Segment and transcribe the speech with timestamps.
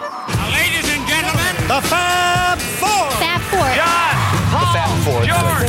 [0.00, 3.10] Ladies and gentlemen, The Fab Four.
[3.20, 3.68] Fab Four.
[3.76, 4.14] John,
[4.48, 5.20] Paul, Four.
[5.28, 5.68] George,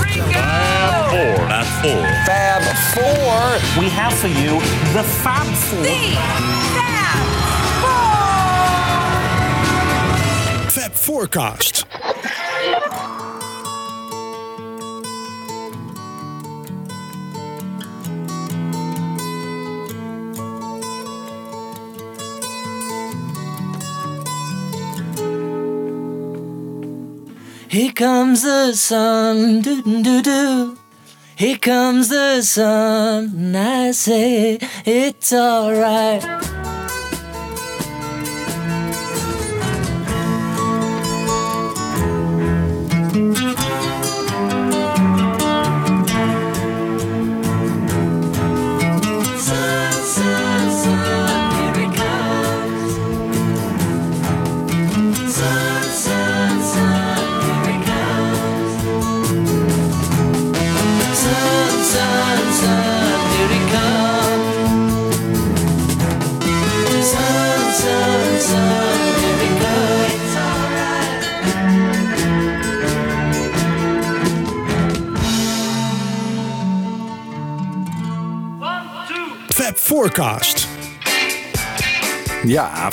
[0.00, 0.32] Ringo.
[0.32, 2.04] Fab Four.
[2.24, 2.62] Fab
[2.94, 3.82] Four.
[3.82, 4.60] We have for you
[4.94, 5.84] the Fab Four.
[10.70, 11.84] Fab Forecast.
[27.76, 30.78] Here comes the sun, doo doo doo.
[31.36, 36.55] Here comes the sun, I say it's alright.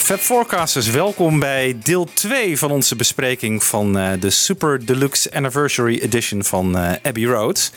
[0.04, 6.00] Fab Forecasters, welkom bij deel 2 van onze bespreking van eh, de Super Deluxe Anniversary
[6.00, 7.72] Edition van eh, Abbey Road.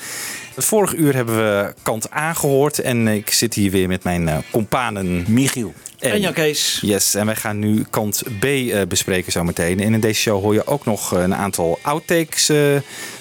[0.55, 4.29] Het vorige uur hebben we kant A gehoord en ik zit hier weer met mijn
[4.29, 5.75] eh companen Michiel.
[5.99, 6.79] En Jan Kees.
[6.83, 9.81] Yes, en wij gaan nu kant B eh, bespreken zometeen.
[9.81, 12.57] En in deze show hoor je ook nog een aantal outtakes eh,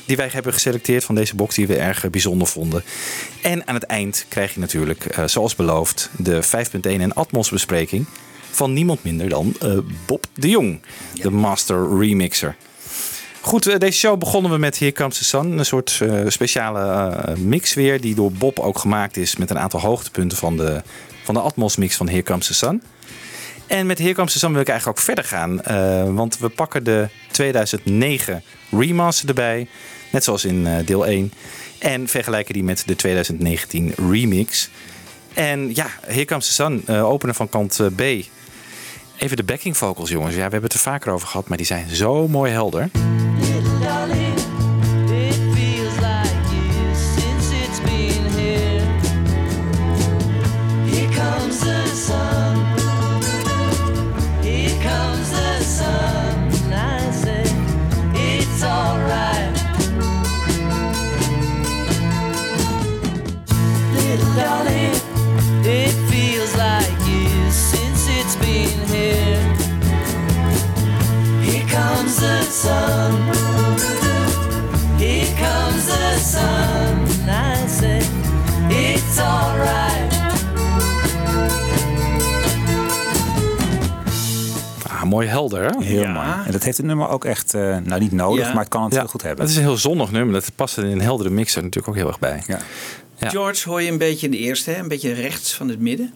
[0.05, 2.83] die wij hebben geselecteerd van deze box die we erg bijzonder vonden.
[3.41, 8.05] En aan het eind krijg je natuurlijk, eh, zoals beloofd, de 5.1 en Atmos bespreking
[8.55, 10.81] van niemand minder dan eh, Bob de Jong,
[11.13, 12.55] de master remixer.
[13.45, 15.57] Goed, eh, deze show begonnen we met Here Comes the Sun.
[15.57, 19.59] Een soort eh, speciale eh, mix weer, die door Bob ook gemaakt is met een
[19.59, 20.81] aantal hoogtepunten van de,
[21.23, 22.81] van de Atmos mix van Here Comes the Sun.
[23.67, 25.61] En met Here Comes the Sun wil ik eigenlijk ook verder gaan.
[26.15, 29.67] want we pakken de 2009 remaster erbij.
[30.11, 31.33] Net zoals in deel 1.
[31.79, 34.69] En vergelijken die met de 2019 remix.
[35.35, 38.01] En ja, Here Comes the Sun, eh, openen van kant B.
[39.17, 40.31] Even de backing vocals, jongens.
[40.31, 42.89] Ja, we hebben het er vaker over gehad, maar die zijn zo mooi helder.
[72.25, 73.11] The sun.
[74.97, 76.93] Here comes the sun.
[77.29, 78.01] I say
[78.69, 80.13] it's alright.
[84.87, 85.83] Ah, mooi helder, hè?
[85.83, 86.11] Heel Ja.
[86.11, 86.27] mooi.
[86.45, 88.53] En dat heeft het nummer ook echt, eh, nou niet nodig, Ja.
[88.53, 89.41] maar het kan het heel goed hebben.
[89.41, 90.33] Het is een heel zonnig nummer.
[90.33, 92.43] Dat past er in een heldere mixer natuurlijk ook heel erg bij.
[93.19, 93.29] Ja.
[93.29, 94.79] George hoor je een beetje in de eerste, hè?
[94.79, 96.13] een beetje rechts van het midden.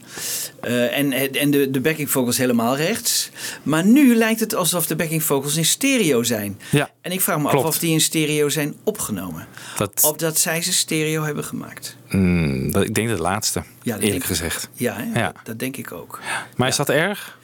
[0.61, 3.29] Eh, en en de, de backing vocals helemaal rechts.
[3.63, 6.59] Maar nu lijkt het alsof de backing vocals in stereo zijn.
[6.71, 7.57] Ja, En ik vraag me klopt.
[7.65, 9.47] af of die in stereo zijn opgenomen.
[9.77, 11.95] Dat, Of dat zij ze stereo hebben gemaakt.
[12.09, 14.29] mm, dat, ik denk de laatste, Ja, dat eerlijk ik.
[14.29, 14.69] gezegd.
[14.73, 15.19] Ja, hè?
[15.19, 15.25] Ja.
[15.31, 16.19] Dat, dat denk ik ook.
[16.55, 17.37] Maar is dat erg?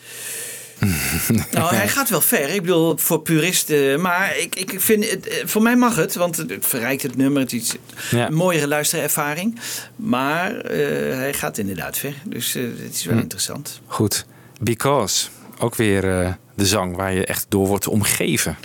[1.51, 2.49] Nou, hij gaat wel ver.
[2.49, 4.01] Ik bedoel, voor puristen.
[4.01, 7.41] Maar ik, ik vind het, eh, voor mij mag het, want het verrijkt het nummer.
[7.41, 7.73] Het is
[8.09, 8.27] Ja.
[8.27, 9.59] een mooiere luisterervaring.
[9.95, 10.77] Maar eh,
[11.15, 12.13] hij gaat inderdaad ver.
[12.25, 13.21] Dus eh, het is wel Hm.
[13.21, 13.81] interessant.
[13.87, 14.25] Goed.
[14.61, 15.27] Because.
[15.59, 16.01] Ook weer
[16.55, 18.57] de zang waar je echt door wordt omgeven.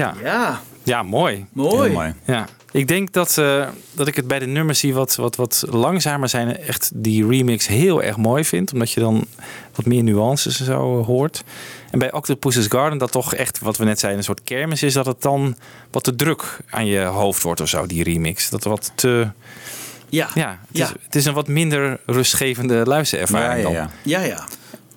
[0.00, 1.46] Ja, Ja, ja mooi.
[1.52, 1.82] mooi.
[1.82, 2.14] Heel mooi.
[2.24, 2.46] Ja.
[2.72, 6.28] Ik denk dat, eh, dat ik het bij de nummers zie wat, wat, wat langzamer
[6.28, 6.56] zijn.
[6.56, 8.72] Echt die remix heel erg mooi vind.
[8.72, 9.26] Omdat je dan
[9.74, 11.44] wat meer nuances en zo eh, hoort.
[11.90, 14.92] En bij Octopus's Garden dat toch echt, wat we net zeiden, een soort kermis is.
[14.92, 15.56] Dat het dan
[15.90, 18.50] wat te druk aan je hoofd wordt of zo, die remix.
[18.50, 19.28] Dat er wat te,
[20.08, 20.28] Ja.
[20.34, 20.84] Ja, het, Ja.
[20.84, 23.72] Is, het is een wat minder rustgevende luisterervaring ja, dan.
[23.72, 23.90] ja.
[24.02, 24.44] Ja, ja.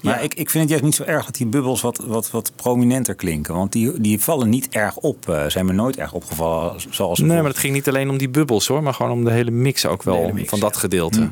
[0.03, 0.19] Maar Ja.
[0.23, 3.15] ik, ik vind het juist niet zo erg dat die bubbels wat, wat, wat prominenter
[3.15, 3.53] klinken.
[3.53, 5.29] Want die, die vallen niet erg op.
[5.29, 6.81] eh, zijn me nooit erg opgevallen.
[6.89, 9.31] Zoals Nee, maar het ging niet alleen om die bubbels hoor, maar gewoon om de
[9.31, 10.79] hele mix ook wel mix, van dat ja.
[10.79, 11.31] gedeelte.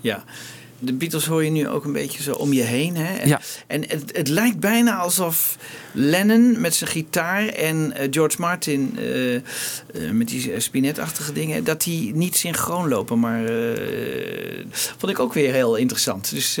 [0.00, 0.24] Ja.
[0.80, 2.96] De Beatles hoor je nu ook een beetje zo om je heen.
[2.96, 3.14] Hè?
[3.16, 3.40] En, Ja.
[3.66, 5.56] en het, het lijkt bijna alsof
[5.92, 9.42] Lennon met zijn gitaar en eh, George Martin eh, eh,
[10.12, 13.18] met die spinetachtige dingen, dat die niet synchroon lopen.
[13.20, 13.40] Maar
[14.98, 16.30] vond ik ook weer heel interessant.
[16.30, 16.58] Dus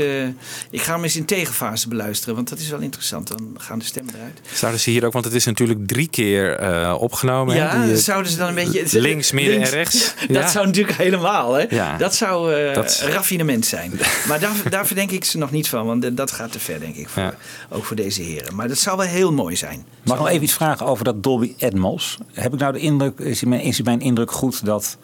[0.70, 3.28] ik ga hem eens in tegenfase beluisteren, want dat is wel interessant.
[3.28, 4.40] Dan gaan de stemmen eruit.
[4.52, 6.60] Zouden ze hier ook, want het is natuurlijk drie keer
[6.98, 7.54] opgenomen.
[7.54, 9.00] hè, Ja, die, zouden ze dan een beetje...
[9.08, 10.14] links, midden en rechts.
[10.28, 10.48] Dat Ja.
[10.48, 11.66] zou natuurlijk helemaal, hè?
[11.70, 11.96] Ja.
[11.96, 13.92] Dat zou Dat- raffinement zijn.
[14.28, 16.94] Maar daar, daar verdenk ik ze nog niet van, want dat gaat te ver, denk
[16.96, 17.08] ik.
[17.08, 17.34] Voor.
[17.68, 18.54] Ook voor deze heren.
[18.54, 19.84] Maar dat zou wel heel mooi zijn.
[20.04, 22.18] Mag ik nog even iets vragen over dat Dolby Atmos?
[22.32, 24.98] Heb ik nou de indruk, is mijn, is mijn indruk goed dat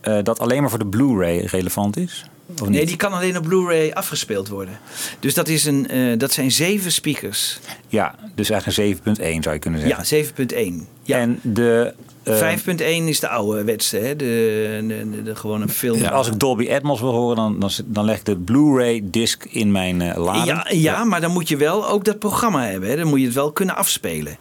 [0.00, 2.24] eh, dat alleen maar voor de Blu-ray relevant is?
[2.68, 4.78] Nee, die kan alleen op Blu-ray afgespeeld worden.
[5.20, 7.58] Dus dat, is een, eh, dat zijn zeven speakers.
[7.88, 10.16] Ja, dus eigenlijk een 7.1 zou je kunnen zeggen.
[10.16, 10.86] Ja, 7.1.
[11.02, 11.18] Ja.
[11.18, 11.94] En de...
[12.22, 14.16] eh, 5.1 is de oude wetste, hè?
[14.16, 16.04] De, de, de, de gewone film.
[16.04, 19.72] als ik Dolby Atmos wil horen, dan, dan, dan leg ik de Blu-ray disc in
[19.72, 20.46] mijn eh lader.
[20.46, 22.88] Ja, ja, maar dan moet je wel ook dat programma hebben.
[22.88, 22.96] Hè?
[22.96, 24.36] Dan moet je het wel kunnen afspelen.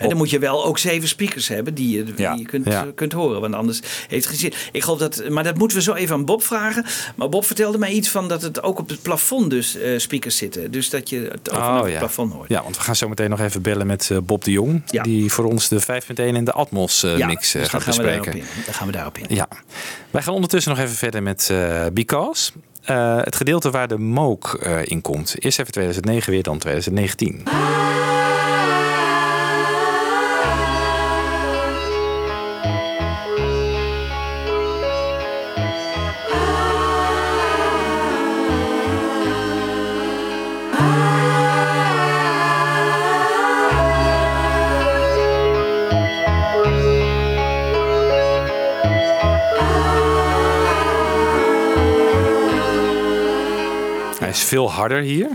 [0.00, 2.34] Hè, dan moet je wel ook zeven speakers hebben die je, die Ja.
[2.34, 2.82] je kunt, Ja.
[2.82, 3.40] eh, kunt horen.
[3.40, 4.54] Want anders heeft het.
[4.72, 6.84] Ik geloof dat, maar dat moeten we zo even aan Bob vragen.
[7.16, 10.36] Maar Bob vertelde mij iets van dat het ook op het plafond dus eh, speakers
[10.36, 10.70] zitten.
[10.70, 11.98] Dus dat je het vanaf Oh, het ja.
[11.98, 12.48] plafond hoort.
[12.48, 14.90] ja, want we gaan zo meteen nog even bellen met eh, Bob de Jong.
[15.02, 18.32] Die voor ons de 5.1 en de Atmos mix dus gaat gaan we bespreken.
[18.38, 18.44] in.
[18.64, 19.24] Dan gaan we daarop in.
[19.34, 19.48] Ja,
[20.10, 22.50] wij gaan ondertussen nog even verder met eh, Because.
[23.24, 25.34] Het gedeelte waar de Moog eh, in komt.
[25.38, 27.42] Eerst even 2009 weer, dan 2019.
[54.30, 55.28] Is veel harder hier.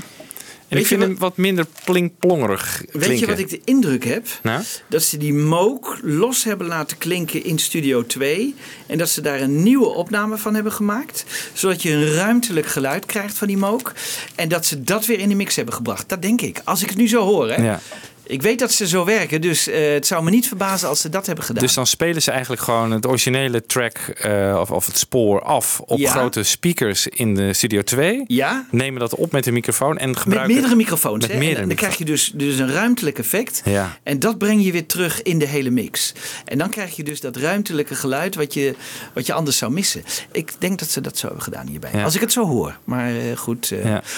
[0.68, 3.10] En ik vind wat- hem wat minder plingplongerig klinken.
[3.10, 4.28] Weet je wat ik de indruk heb?
[4.44, 4.64] Nou?
[4.90, 8.56] Dat ze die Moog los hebben laten klinken in Studio 2.
[8.88, 11.26] En dat ze daar een nieuwe opname van hebben gemaakt.
[11.54, 13.94] Zodat je een ruimtelijk geluid krijgt van die Moog.
[14.36, 16.10] En dat ze dat weer in de mix hebben gebracht.
[16.10, 16.62] Dat denk ik.
[16.64, 17.50] Als ik het nu zo hoor.
[17.52, 17.64] Hè?
[17.64, 17.80] Ja.
[18.28, 19.42] Ik weet dat ze zo werken.
[19.42, 21.64] Dus eh, het zou me niet verbazen als ze dat hebben gedaan.
[21.64, 25.80] Dus dan spelen ze eigenlijk gewoon het originele track eh, of, of het spoor af
[25.86, 26.12] op Ja.
[26.12, 28.24] grote speakers in de Studio 2.
[28.28, 28.66] ja?
[28.72, 30.54] Nemen dat op met een microfoon en Met gebruiken...
[30.54, 31.28] meerdere microfoons.
[31.28, 31.58] Met?
[31.58, 33.62] En dan krijg je dus, dus een ruimtelijk effect.
[33.66, 33.98] Ja.
[34.04, 36.14] En dat breng je weer terug in de hele mix.
[36.46, 38.76] En dan krijg je dus dat ruimtelijke geluid wat je,
[39.14, 40.04] wat je anders zou missen.
[40.32, 41.90] Ik denk dat ze dat zo hebben gedaan hierbij.
[41.94, 42.04] Ja.
[42.04, 42.78] Als ik het zo hoor.
[42.84, 43.74] Maar eh, goed.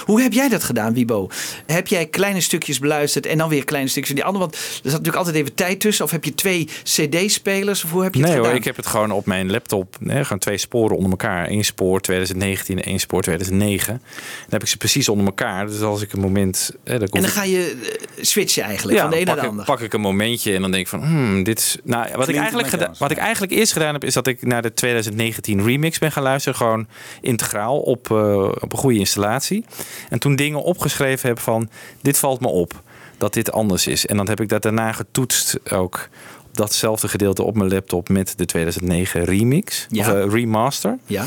[0.06, 1.30] Hoe heb jij dat gedaan, Wibo?
[1.66, 4.46] Heb jij kleine stukjes beluisterd en dan weer kleine stukjes van die andere?
[4.46, 6.06] Want er zat natuurlijk altijd even tijd tussen.
[6.06, 7.84] Of heb je twee cd-spelers?
[7.84, 8.52] Of hoe heb je het Nee gedaan?
[8.52, 9.96] hoor, ik heb het gewoon op mijn laptop.
[10.00, 11.50] Nee, gewoon twee sporen onder elkaar.
[11.50, 13.94] Eén spoor 2019 en één spoor 2009.
[13.94, 14.02] Dan
[14.50, 15.68] heb ik ze precies onder elkaar.
[15.68, 16.72] Dus als ik een moment...
[16.84, 19.50] Eh, dan En dan ga je eh, switchen eigenlijk van de ene naar pak, de
[19.50, 19.68] ik, andere.
[19.68, 21.04] pak ik een momentje en dan denk ik van...
[21.04, 24.04] Hmm, dit is, nou, wat, ik eigenlijk wat ik eigenlijk eerst gedaan heb...
[24.04, 26.58] is dat ik naar de 2019 remix ben gaan luisteren.
[26.58, 26.88] Gewoon
[27.22, 29.66] integraal op, eh, op een goede installatie.
[30.10, 31.70] En toen dingen opgeschreven heb van...
[32.02, 32.86] dit valt me op
[33.18, 34.06] dat dit anders is.
[34.06, 36.10] En dan heb ik dat daarna getoetst ook...
[36.48, 39.88] op datzelfde gedeelte op mijn laptop met de 2009 remix.
[39.90, 40.02] Ja.
[40.02, 40.98] Of eh, remaster.
[41.06, 41.26] Ja.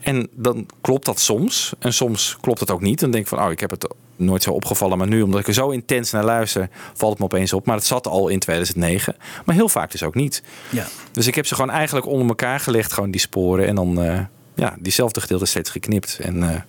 [0.00, 1.72] En dan klopt dat soms.
[1.78, 3.00] En soms klopt het ook niet.
[3.00, 4.98] Dan denk ik van, oh, ik heb het nooit zo opgevallen.
[4.98, 7.66] Maar nu, omdat ik er zo intens naar luister, valt het me opeens op.
[7.66, 9.16] Maar het zat al in 2009.
[9.44, 10.42] Maar heel vaak dus ook niet.
[10.70, 10.86] Ja.
[11.12, 13.66] Dus ik heb ze gewoon eigenlijk onder elkaar gelegd, gewoon die sporen.
[13.66, 14.20] En dan, eh,
[14.54, 16.18] ja, diezelfde gedeelte steeds geknipt.
[16.20, 16.60] En eh,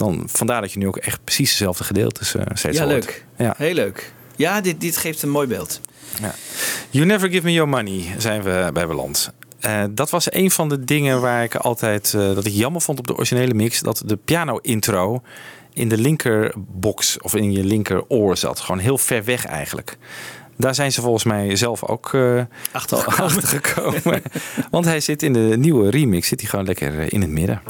[0.00, 2.94] dan, vandaar dat je nu ook echt precies dezelfde gedeeltes eh steeds Ja, hoort.
[2.94, 3.24] leuk.
[3.36, 3.54] Ja.
[3.56, 4.12] Heel leuk.
[4.36, 5.80] Ja, dit, dit geeft een mooi beeld.
[6.20, 6.34] Ja.
[6.90, 9.32] You Never Give Me Your Money zijn we bij beland.
[9.60, 12.98] Eh, dat was een van de dingen waar ik altijd eh, dat ik jammer vond
[12.98, 13.80] op de originele mix.
[13.80, 15.22] Dat de piano intro
[15.72, 18.60] in de linkerbox of in je linkeroor zat.
[18.60, 19.96] Gewoon heel ver weg eigenlijk.
[20.56, 22.42] Daar zijn ze volgens mij zelf ook eh
[22.72, 23.24] Achtergekomen.
[23.36, 24.22] achtergekomen.
[24.70, 27.62] Want hij zit in de nieuwe remix zit hij gewoon lekker in het midden.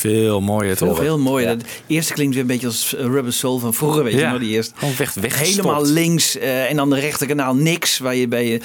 [0.00, 0.98] Veel mooier toch?
[0.98, 1.58] Veel mooier.
[1.58, 4.30] De eerste klinkt weer een beetje als eh, Rubber Soul van vroeger, weet je Ja,
[4.30, 4.72] nog, die eerste.
[4.76, 5.38] gewoon weg-.
[5.38, 8.60] Helemaal links eh, en dan de rechterkanaal niks, waar je bij je,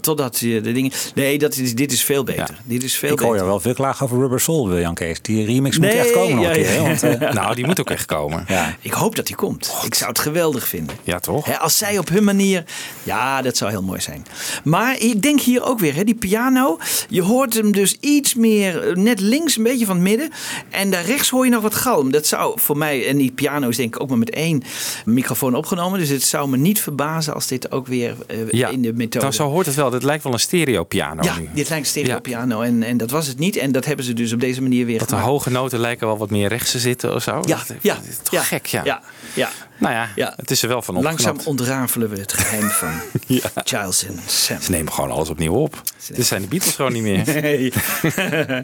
[0.00, 0.92] totdat je de dingen...
[1.14, 2.58] Nee, dat is, dit is veel beter.
[2.64, 5.22] Dit is veel Ik hoor je wel veel klagen over Rubber Soul, Jan Kees.
[5.22, 6.72] Die remix moet echt komen nog ja, een keer.
[6.74, 6.82] ja.
[6.82, 8.44] Want, eh, Nou, die moet ook echt komen.
[8.48, 8.76] ja.
[8.80, 9.74] Ik hoop dat die komt.
[9.84, 10.96] Ik zou het geweldig vinden.
[11.02, 11.46] Ja, toch?
[11.46, 12.64] Hè, als zij op hun manier.
[13.02, 14.26] Ja, dat zou heel mooi zijn.
[14.64, 16.78] Maar ik denk hier ook weer, hè, die piano.
[17.08, 20.30] Je hoort hem dus iets meer net links, een beetje van het midden.
[20.70, 22.10] En daar rechts hoor je nog wat galm.
[22.10, 23.06] Dat zou voor mij.
[23.08, 24.62] En die piano is denk ik ook maar met één
[25.04, 25.98] microfoon opgenomen.
[25.98, 29.24] Dus het zou me niet verbazen als dit ook weer eh, Ja, in de methode.
[29.24, 29.90] dan zo hoort het wel.
[29.90, 31.48] Dit lijkt wel een stereo piano ja, nu.
[31.54, 32.60] dit lijkt stereo piano.
[32.60, 33.56] En, en dat was het niet.
[33.56, 36.18] En dat hebben ze dus op deze manier weer Dat de hoge noten lijken wel
[36.18, 37.40] wat meer rechts te zitten of zo.
[37.44, 38.84] Ja, dat, ja, dat is toch ja, gek, ja.
[38.84, 39.02] ja,
[39.34, 39.50] ja.
[39.80, 40.32] Nou ja, Ja.
[40.36, 41.46] het is er wel van Langzaam opgeknapt.
[41.60, 42.90] ontrafelen we het geheim van
[43.64, 44.60] Giles en Sam.
[44.60, 45.82] Ze nemen gewoon alles opnieuw op.
[46.12, 47.24] Dit zijn de Beatles gewoon niet meer.
[47.42, 47.72] Nee.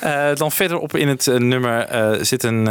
[0.00, 2.68] Eh, dan verderop in het eh, nummer eh, zit een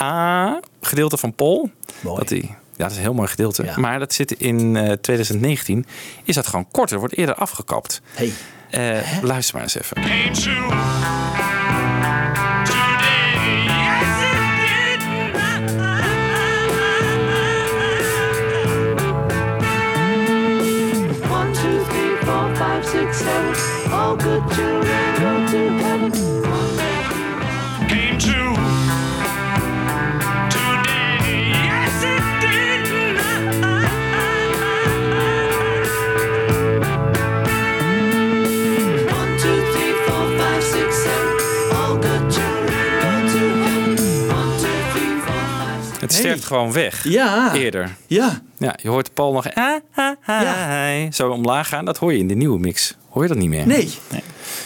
[0.00, 1.70] A-gedeelte van Paul.
[2.00, 2.18] Mooi.
[2.18, 3.64] Dat die, ja, dat is een heel mooi gedeelte.
[3.64, 3.76] Ja.
[3.78, 5.86] Maar dat zit in eh, 2019.
[6.24, 8.00] Is dat gewoon korter, wordt eerder afgekapt.
[8.14, 8.32] Hey.
[8.70, 10.02] Eh, luister maar eens even.
[24.18, 26.12] Good children go to heaven.
[26.42, 27.02] One day.
[27.88, 28.54] Came to
[30.50, 31.52] today.
[31.66, 32.86] Yes, it did.
[39.18, 41.36] One, two, three, four, five, six, seven.
[41.76, 43.94] All good children go to heaven.
[44.28, 46.00] One, two, three, four, five, six.
[46.00, 47.04] Het sterft gewoon weg.
[47.08, 47.54] Ja.
[47.54, 47.96] Eerder.
[48.06, 48.40] Ja.
[48.58, 51.10] Ja, je hoort Paul nog ah, ah, ah, Ja.
[51.12, 51.84] zo omlaag gaan.
[51.84, 52.94] Dat hoor je in de nieuwe mix.
[53.16, 53.66] Hoor je dat niet meer?
[53.66, 53.94] Nee.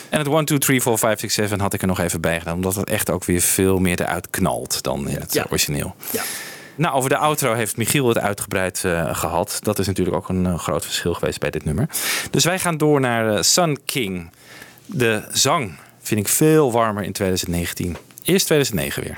[0.09, 2.39] En het 1, 2, 3, 4, 5, 6, 7 had ik er nog even bij
[2.39, 2.55] gedaan.
[2.55, 5.47] Omdat het echt ook weer veel meer eruit knalt dan in het Ja.
[5.51, 5.95] origineel.
[6.11, 6.23] Ja.
[6.75, 9.59] Nou, over de outro heeft Michiel het uitgebreid eh, gehad.
[9.63, 11.89] Dat is natuurlijk ook een eh, groot verschil geweest bij dit nummer.
[12.31, 14.31] Dus wij gaan door naar eh, Sun King.
[14.87, 17.97] De zang vind ik veel warmer in 2019.
[18.23, 19.17] Eerst 2009 weer.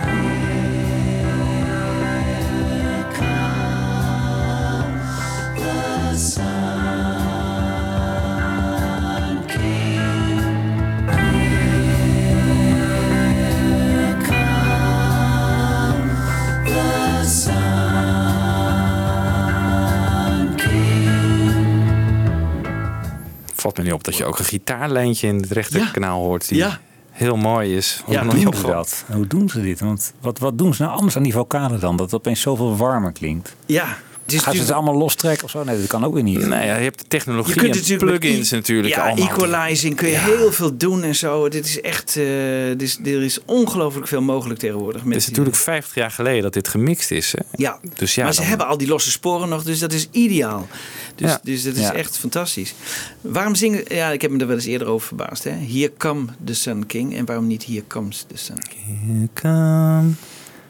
[23.93, 26.49] Op dat je ook een gitaarlijntje in het rechterkanaal hoort.
[26.49, 26.79] Die Ja.
[27.11, 28.03] heel mooi is.
[28.07, 28.77] Ja, Nog Hoe niet doen ze opgevallen.
[28.77, 29.05] dat?
[29.17, 29.81] Hoe doen ze dit?
[29.81, 31.97] Want wat, wat doen ze nou anders aan die vocalen dan?
[31.97, 33.57] Dat het opeens zoveel warmer klinkt.
[33.67, 33.97] Ja.
[34.33, 35.65] Het is Gaan ze het natuurlijk- allemaal lostrekken of zo?
[35.65, 36.41] Nee, dat kan ook weer niet.
[36.41, 39.29] Ja, je hebt de technologie je kunt en natuurlijk plugins e- natuurlijk ja, allemaal.
[39.29, 41.49] equalizing kun je heel veel doen en zo.
[41.49, 42.25] Dit is echt, eh,
[42.69, 45.01] dit is, er is ongelooflijk veel mogelijk tegenwoordig.
[45.01, 47.33] Het Met is natuurlijk 50 jaar geleden dat dit gemixt is.
[47.33, 47.43] Hè?
[47.57, 50.09] Ja, Dus ja, maar ze dan- hebben al die losse sporen nog, dus dat is
[50.11, 50.67] ideaal.
[51.15, 51.41] Dus, Ja.
[51.43, 51.95] dus dat is Ja.
[51.95, 52.75] echt fantastisch.
[53.21, 53.83] Waarom zingen...
[53.89, 55.45] Ja, ik heb me er wel eens eerder over verbaasd.
[55.45, 55.51] Hè?
[55.51, 57.17] Here come the Sun King.
[57.17, 59.01] En waarom niet Here comes the Sun King?
[59.07, 60.11] Here come,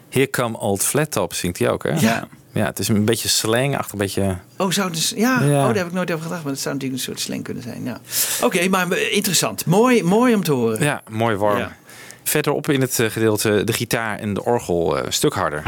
[0.09, 1.89] here come Old Flat Top zingt hij ook, hè?
[1.99, 2.27] Ja.
[2.53, 4.37] Ja, het is een beetje slangachtig, een beetje...
[4.57, 5.59] Oh, zou het dus, ja, Ja.
[5.59, 6.43] Oh, daar heb ik nooit over gedacht.
[6.43, 7.83] Maar het zou natuurlijk een soort slang kunnen zijn.
[7.83, 7.99] Ja.
[8.41, 9.65] Oké, maar interessant.
[9.65, 10.83] Mooi, mooi om te horen.
[10.83, 11.57] Ja, mooi warm.
[11.57, 11.75] Ja.
[12.23, 15.63] Verderop in het eh, gedeelte de gitaar en de orgel eh, een stuk harder.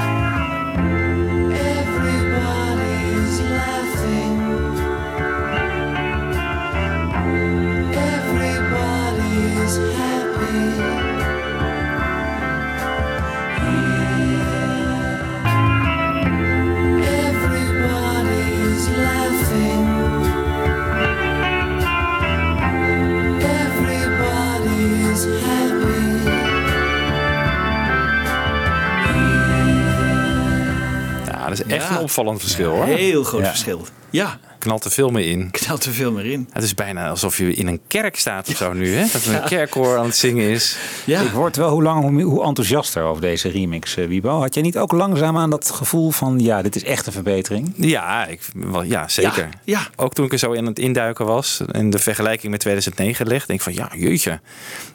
[31.67, 31.95] Echt Ja.
[31.95, 32.85] een opvallend verschil, hoor.
[32.85, 33.47] Heel groot Ja.
[33.49, 33.85] verschil.
[34.09, 35.51] Ja, Knalt er veel meer in.
[35.51, 36.49] knalt er veel meer in.
[36.51, 39.05] Het is bijna alsof je in een kerk staat of zo nu, hè?
[39.13, 40.77] Dat er een kerkkoor aan het zingen is.
[41.05, 41.21] Ja.
[41.21, 44.39] Ik word wel hoe langer hoe, enthousiaster over deze remix, eh, Wiebo.
[44.39, 46.39] Had jij niet ook langzaam aan dat gevoel van...
[46.39, 47.73] ja, dit is echt een verbetering?
[47.75, 49.43] Ja, ik, wel, ja zeker.
[49.43, 49.87] Ja, ja.
[49.95, 53.45] Ook toen ik er zo in het induiken was en de vergelijking met 2009 leg,
[53.45, 54.39] denk ik van ja, jeetje.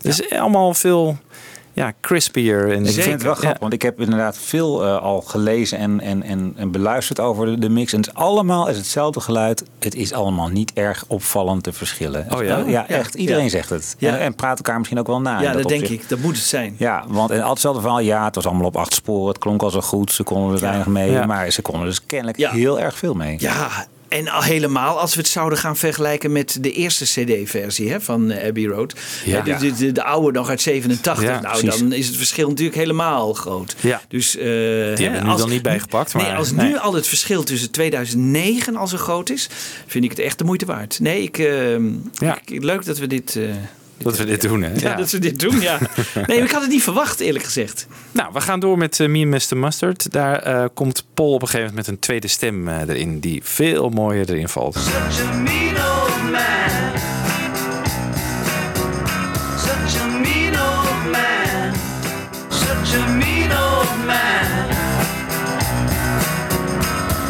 [0.03, 1.19] Het is allemaal veel
[1.73, 2.73] ja, crispier.
[2.73, 3.39] En Ik vind het wel Ja.
[3.39, 7.47] grappig, want ik heb inderdaad veel eh, al gelezen en, en, en, en beluisterd over
[7.47, 7.93] de, de mix.
[7.93, 9.65] En het is allemaal is hetzelfde geluid.
[9.79, 12.27] Het is allemaal niet erg opvallend te verschillen.
[12.31, 12.59] Oh ja?
[12.67, 13.15] Ja, echt.
[13.15, 13.49] Iedereen Ja.
[13.49, 13.95] zegt het.
[13.99, 14.13] Ja.
[14.13, 15.37] En, en praat elkaar misschien ook wel na.
[15.37, 16.09] in Ja, dat denk ik.
[16.09, 16.75] Dat moet het zijn.
[16.79, 18.01] Ja, want en altijd hetzelfde verhaal.
[18.01, 19.29] Ja, het was allemaal op acht sporen.
[19.29, 20.13] Het klonk al zo goed.
[20.13, 21.27] Ze konden er weinig mee.
[21.27, 23.37] Maar ze konden dus kennelijk heel erg veel mee.
[23.39, 23.69] Ja,
[24.11, 28.31] En al helemaal als we het zouden gaan vergelijken met de eerste CD-versie hè, van
[28.31, 28.95] eh, Abbey Road.
[29.25, 29.37] Ja.
[29.37, 31.25] Hè, de, de, de, de oude nog uit 87.
[31.25, 31.81] Ja, nou, precies.
[31.81, 33.75] dan is het verschil natuurlijk helemaal groot.
[33.81, 34.03] Ja.
[34.09, 36.15] Dus, eh, Die hebben we nu dan niet bijgepakt.
[36.15, 36.67] Maar, nee, als nee.
[36.69, 39.49] nu al het verschil tussen 2009 al zo groot is,
[39.87, 41.01] vind ik het echt de moeite waard.
[41.01, 41.73] Nee, ik, eh,
[42.13, 42.39] Ja.
[42.45, 43.37] ik- leuk dat we dit.
[43.37, 43.43] eh,
[44.03, 44.73] Dat we dit doen, hè?
[44.77, 45.79] ja, dat we dit doen, ja.
[46.27, 47.87] Nee, ik had het niet verwacht, eerlijk gezegd.
[48.13, 49.57] Nou, we gaan door met eh, Me and Mr.
[49.57, 50.13] Mustard.
[50.13, 53.41] Daar eh, komt Paul op een gegeven moment met een tweede stem eh, erin, die
[53.45, 54.75] veel mooier erin valt.
[54.75, 56.99] Such a mean old man.
[59.59, 61.75] Such a mean old man.
[62.49, 64.71] Such a mean old man.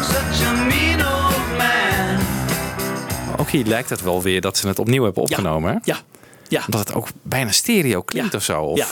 [0.03, 2.19] Such a mean old man.
[3.37, 5.71] Ook hier lijkt het wel weer dat ze het opnieuw hebben opgenomen.
[5.73, 5.77] hè?
[5.83, 5.97] Ja,
[6.51, 6.63] ja.
[6.65, 8.37] Omdat het ook bijna stereo klinkt Ja.
[8.37, 8.61] of zo.
[8.61, 8.77] Of...
[8.77, 8.87] Ja.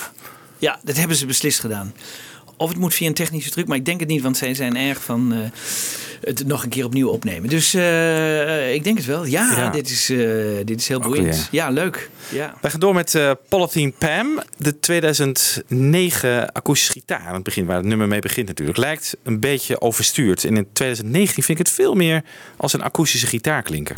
[0.58, 1.94] ja, dat hebben ze beslist gedaan.
[2.58, 4.76] Of het moet via een technische truc, maar ik denk het niet, want zij zijn
[4.78, 5.40] erg van eh,
[6.22, 7.50] het nog een keer opnieuw opnemen.
[7.50, 9.26] Dus eh, ik denk het wel.
[9.26, 9.70] Ja, Ja.
[9.70, 10.18] Dit, is, eh,
[10.66, 11.48] dit is heel boeiend.
[11.52, 12.10] Ja, leuk.
[12.30, 12.56] Ja.
[12.62, 17.28] Wij gaan door met Polythene Pam, de 2009 akoestische gitaar.
[17.28, 18.78] Aan het begin, waar het nummer mee begint natuurlijk.
[18.78, 20.44] Lijkt een beetje overstuurd.
[20.44, 22.24] En in 2019 vind ik het veel meer
[22.58, 23.96] als een akoestische gitaar klinken.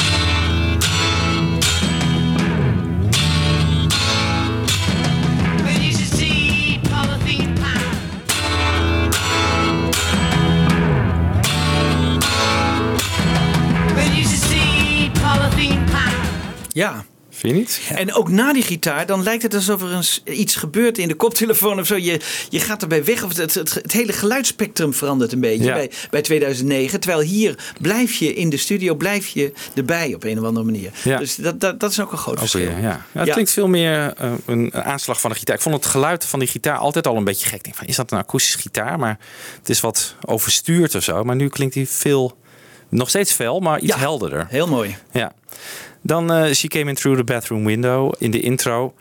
[16.73, 17.05] Ja.
[17.33, 17.81] Vind je niet?
[17.95, 21.79] En ook na die gitaar, dan lijkt het alsof er iets gebeurt in de koptelefoon
[21.79, 21.95] of zo.
[21.95, 25.73] Je, je gaat erbij weg, of het, het, hele geluidsspectrum verandert een beetje Ja.
[25.73, 26.99] bij, bij 2009.
[26.99, 30.91] Terwijl hier blijf je in de studio, blijf je erbij op een of andere manier.
[31.03, 31.17] Ja.
[31.17, 32.61] Dus dat, dat, dat is ook een groot verschil.
[32.61, 32.77] ja.
[33.13, 35.55] Ja, het klinkt veel meer eh, een aanslag van de gitaar.
[35.55, 37.57] Ik vond het geluid van die gitaar altijd al een beetje gek.
[37.57, 38.99] Ik denk van, is dat een akoestische gitaar?
[38.99, 39.17] Maar
[39.59, 41.23] het is wat overstuurd of zo.
[41.23, 42.37] Maar nu klinkt hij veel,
[42.89, 44.45] nog steeds fel, maar iets helderder.
[44.49, 44.95] Heel mooi.
[45.11, 45.33] Ja.
[46.01, 48.93] Dan eh She Came In Through the Bathroom Window in de intro.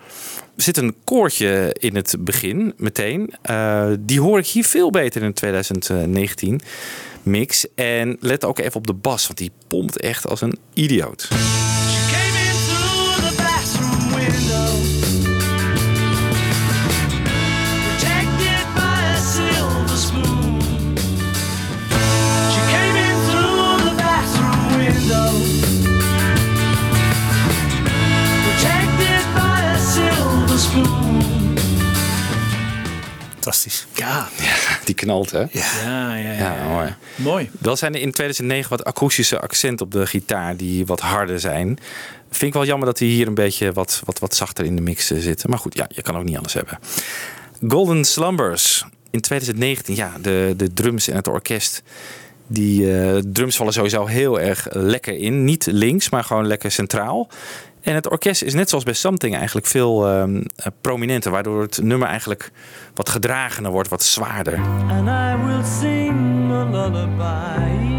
[0.57, 3.35] Er zit een koortje in het begin, meteen.
[3.43, 6.61] Eh, die hoor ik hier veel beter in 2019
[7.23, 7.67] mix.
[7.75, 11.29] En let ook even op de bas, want die pompt echt als een idioot.
[34.11, 34.29] Ja,
[34.85, 35.39] Die knalt, hè?
[35.39, 35.47] ja,
[35.85, 36.17] ja.
[36.17, 36.95] ja, Ja, mooi.
[37.15, 37.51] Mooi.
[37.59, 41.79] Wel zijn er in 2009 wat akoestische accenten op de gitaar die wat harder zijn.
[42.31, 44.83] Vind ik wel jammer dat die hier een beetje wat, wat, wat zachter in de
[44.83, 45.51] mix eh, zitten.
[45.51, 46.79] Maar goed, ja, je kan ook niet anders hebben.
[47.69, 49.95] Golden Slumbers in 2019.
[49.95, 51.83] Ja, de, de drums en het orkest.
[52.47, 55.45] Die eh, drums vallen sowieso heel erg lekker in.
[55.45, 57.29] Niet links, maar gewoon lekker centraal.
[57.81, 61.31] En het orkest is net zoals bij Something eigenlijk veel ehm, eh, prominenter.
[61.31, 62.51] Waardoor het nummer eigenlijk
[63.01, 64.55] wat gedragener wordt, wat zwaarder.
[64.89, 67.99] And I will sing a lullaby.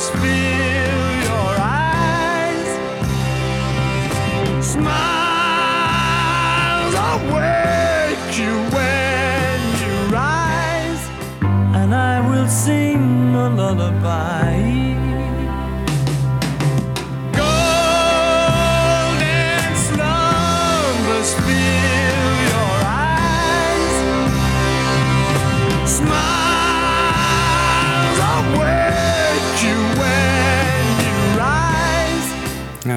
[0.00, 2.68] Fill your eyes.
[4.60, 4.94] Smiles
[7.12, 11.04] awake you when you rise.
[11.74, 14.69] And I will sing a lullaby.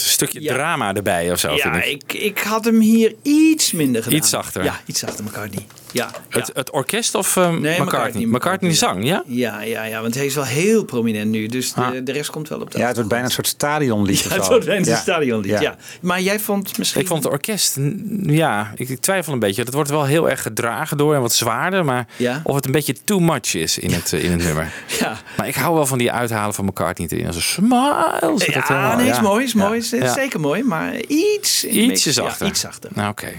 [0.00, 0.54] een stukje Ja.
[0.54, 2.12] drama erbij of zo, Ja, vind ik.
[2.12, 4.18] ik, ik had hem hier iets minder gedaan.
[4.18, 4.64] Iets zachter.
[4.64, 5.66] Ja, iets zachter, McCartney.
[5.92, 6.52] Ja, Het, ja.
[6.60, 7.80] het orkest of eh, McCartney?
[7.84, 8.24] McCartney.
[8.26, 9.22] McCartney zang, ja?
[9.26, 11.46] Ja, ja, ja, want hij is wel heel prominent nu.
[11.46, 11.90] Dus de, Ah.
[12.04, 14.20] de rest komt wel op de Ja, het wordt bijna een soort stadionlied.
[14.20, 15.60] Ja, het wordt bijna een stadionlied, ja.
[15.60, 15.76] Ja.
[16.00, 17.00] Maar jij vond misschien...
[17.00, 17.78] Ik vond het orkest,
[18.22, 19.62] ja, ik, ik twijfel een beetje.
[19.62, 21.84] Het wordt wel heel erg gedragen door en wat zwaarder.
[21.84, 22.40] Maar Ja.
[22.44, 24.72] of het een beetje too much is in het, in het nummer.
[24.98, 27.26] Ja, Maar ik hou wel van die uithalen van McCartney erin.
[27.26, 28.62] Als een smile.
[28.68, 29.81] ja nee, is mooi, is mooi.
[29.82, 30.12] Is Ja.
[30.12, 31.64] zeker mooi, maar iets...
[31.64, 32.44] Ietsje zachter.
[32.46, 32.90] Ja, iets zachter.
[32.94, 33.32] Nou, oké.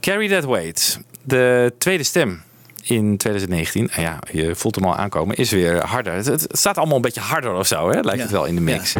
[0.00, 0.98] Carry That Weight.
[1.22, 2.42] De tweede stem
[2.82, 3.90] in 2019.
[3.90, 5.36] Nou ja, je voelt hem al aankomen.
[5.36, 6.12] Is weer harder.
[6.12, 8.00] Het, staat allemaal een beetje harder of zo, hè?
[8.00, 8.94] Lijkt het wel in de mix.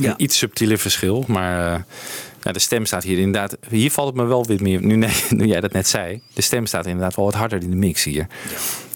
[0.00, 0.14] Ja, Ja.
[0.16, 1.24] iets subtieler verschil.
[1.26, 1.80] Maar eh,
[2.42, 3.56] ja, de stem staat hier inderdaad...
[3.68, 4.80] Hier valt het me wel weer meer...
[4.82, 6.20] Nu, nee, nu jij dat net zei.
[6.34, 8.26] De stem staat inderdaad wel wat harder in de mix hier.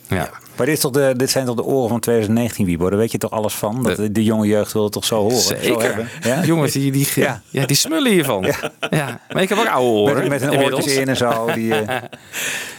[0.08, 0.30] Ja.
[0.56, 2.88] Maar dit, is toch de, dit zijn toch de oren van 2019, Wiebo?
[2.88, 3.82] Daar weet je toch alles van?
[3.82, 5.36] Dat de, de jonge jeugd wil het toch zo horen?
[5.36, 5.82] Zo Zeker.
[5.82, 6.08] hebben?
[6.22, 6.44] Ja?
[6.54, 7.42] Jongens, die, die, Ja.
[7.50, 7.66] ja.
[7.66, 8.46] die smullen hiervan.
[8.90, 9.20] Ja.
[9.32, 10.28] Maar ik heb ook oude oren.
[10.28, 11.52] Met, met een oortjes in en zo.
[11.54, 12.02] Die, eh,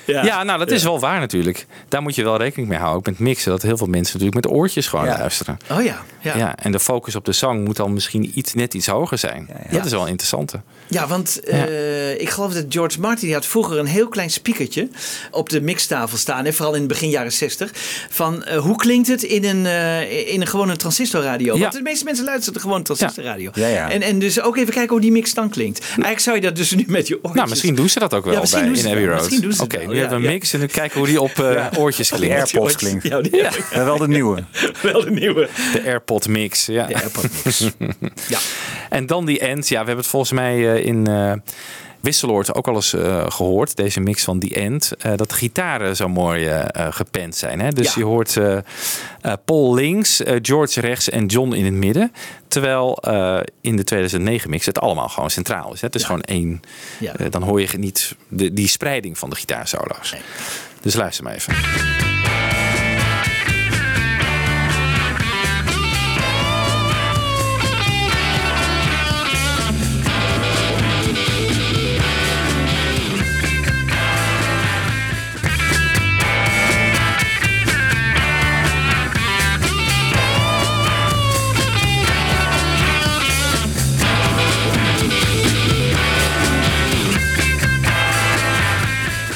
[0.05, 1.65] Ja, nou dat is wel waar natuurlijk.
[1.89, 2.97] Daar moet je wel rekening mee houden.
[2.99, 3.51] Ook met mixen.
[3.51, 5.17] Dat heel veel mensen natuurlijk met oortjes gewoon Ja.
[5.17, 5.57] luisteren.
[5.71, 6.37] Oh ja, ja.
[6.37, 6.55] Ja.
[6.57, 9.47] en de focus op de zang moet dan misschien iets, net iets hoger zijn.
[9.69, 9.71] ja.
[9.77, 10.61] Dat is wel een interessante.
[10.87, 14.89] Ja, want eh, ik geloof dat George Martin die had vroeger een heel klein speakertje
[15.31, 16.45] op de mixtafel staan.
[16.45, 17.64] En vooral in het begin jaren 60.
[18.09, 21.53] Van eh, hoe klinkt het in een, eh, in een gewone transistorradio?
[21.53, 21.59] Ja.
[21.59, 23.51] Want de meeste mensen luisteren gewoon transistorradio.
[23.53, 23.91] Ja, ja.
[23.91, 25.79] En, en dus ook even kijken hoe die mix dan klinkt.
[25.79, 27.35] Eigenlijk zou je dat dus nu met je oortjes...
[27.35, 29.05] Nou, misschien doen ze dat ook wel bij doen ze in Abbey.
[29.05, 29.17] Road.
[29.17, 31.07] Misschien doen ze Oké, wel, nu ja, hebben we een mix en dan kijken hoe
[31.07, 32.35] die op eh, oortjes de klinkt.
[32.35, 33.07] AirPods klinkt.
[33.07, 33.51] Ja, die, ja.
[33.75, 34.43] Maar wel de nieuwe.
[34.81, 35.49] wel de nieuwe.
[35.73, 36.65] De AirPod mix.
[36.65, 36.85] Ja.
[36.85, 37.59] De AirPod mix.
[38.27, 38.39] ja.
[38.89, 39.67] En dan die end.
[39.67, 41.33] Ja, we hebben het volgens mij eh, in eh
[42.05, 43.75] Wisseloord ook al eens eh, gehoord.
[43.75, 44.91] Deze mix van die end.
[44.99, 47.59] eh, dat de gitaren zo mooi eh eh, gepend zijn.
[47.59, 47.69] Hè?
[47.71, 47.93] Dus Ja.
[47.95, 48.37] je hoort
[49.45, 52.11] Paul links, George rechts en John in het midden.
[52.47, 52.97] Terwijl
[53.61, 55.81] in de 2009 mix het allemaal gewoon centraal is.
[55.81, 55.85] Hè?
[55.87, 56.07] Het is Ja.
[56.07, 56.61] gewoon één.
[56.99, 57.13] Ja.
[57.29, 60.11] dan hoor je niet de, die spreiding van de gitaarsolo's.
[60.11, 60.21] Nee.
[60.81, 62.14] Dus luister maar even.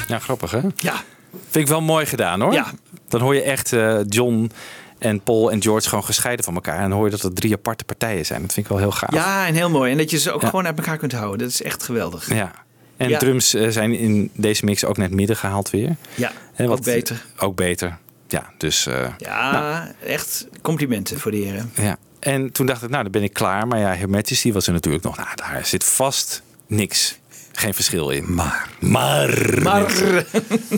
[0.10, 0.60] Ja, grappig hè?
[0.76, 0.94] ja.
[1.32, 2.54] Vind ik wel mooi gedaan hoor.
[2.54, 2.72] Ja.
[3.08, 4.52] Dan hoor je echt eh, John
[4.98, 6.76] en Paul en George gewoon gescheiden van elkaar.
[6.76, 8.42] En dan hoor je dat het drie aparte partijen zijn.
[8.42, 9.14] Dat vind ik wel heel gaaf.
[9.14, 9.92] Ja, en heel mooi.
[9.92, 10.50] En dat je ze ook Ja.
[10.50, 11.40] gewoon uit elkaar kunt houden.
[11.40, 12.34] Dat is echt geweldig.
[12.34, 12.52] Ja.
[12.98, 13.18] En Ja.
[13.18, 15.96] drums eh, zijn in deze mix ook naar het midden gehaald weer.
[16.16, 17.26] Ja, Hè, ook wat- beter.
[17.38, 17.98] Ook beter.
[18.28, 21.72] Ja, dus eh, Ja, echt complimenten voor de heren.
[21.76, 21.98] ja.
[22.20, 23.68] En toen dacht ik, nou dan ben ik klaar.
[23.68, 25.16] Maar ja, Her Majesty was er natuurlijk nog.
[25.18, 27.20] Nou, daar zit vast niks.
[27.60, 28.34] Geen verschil in.
[28.34, 28.70] Maar.
[28.80, 29.60] Maar.
[29.64, 29.92] Maar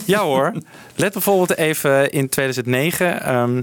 [0.06, 0.54] Ja hoor.
[0.96, 3.62] Let bijvoorbeeld even in 2009 ehm,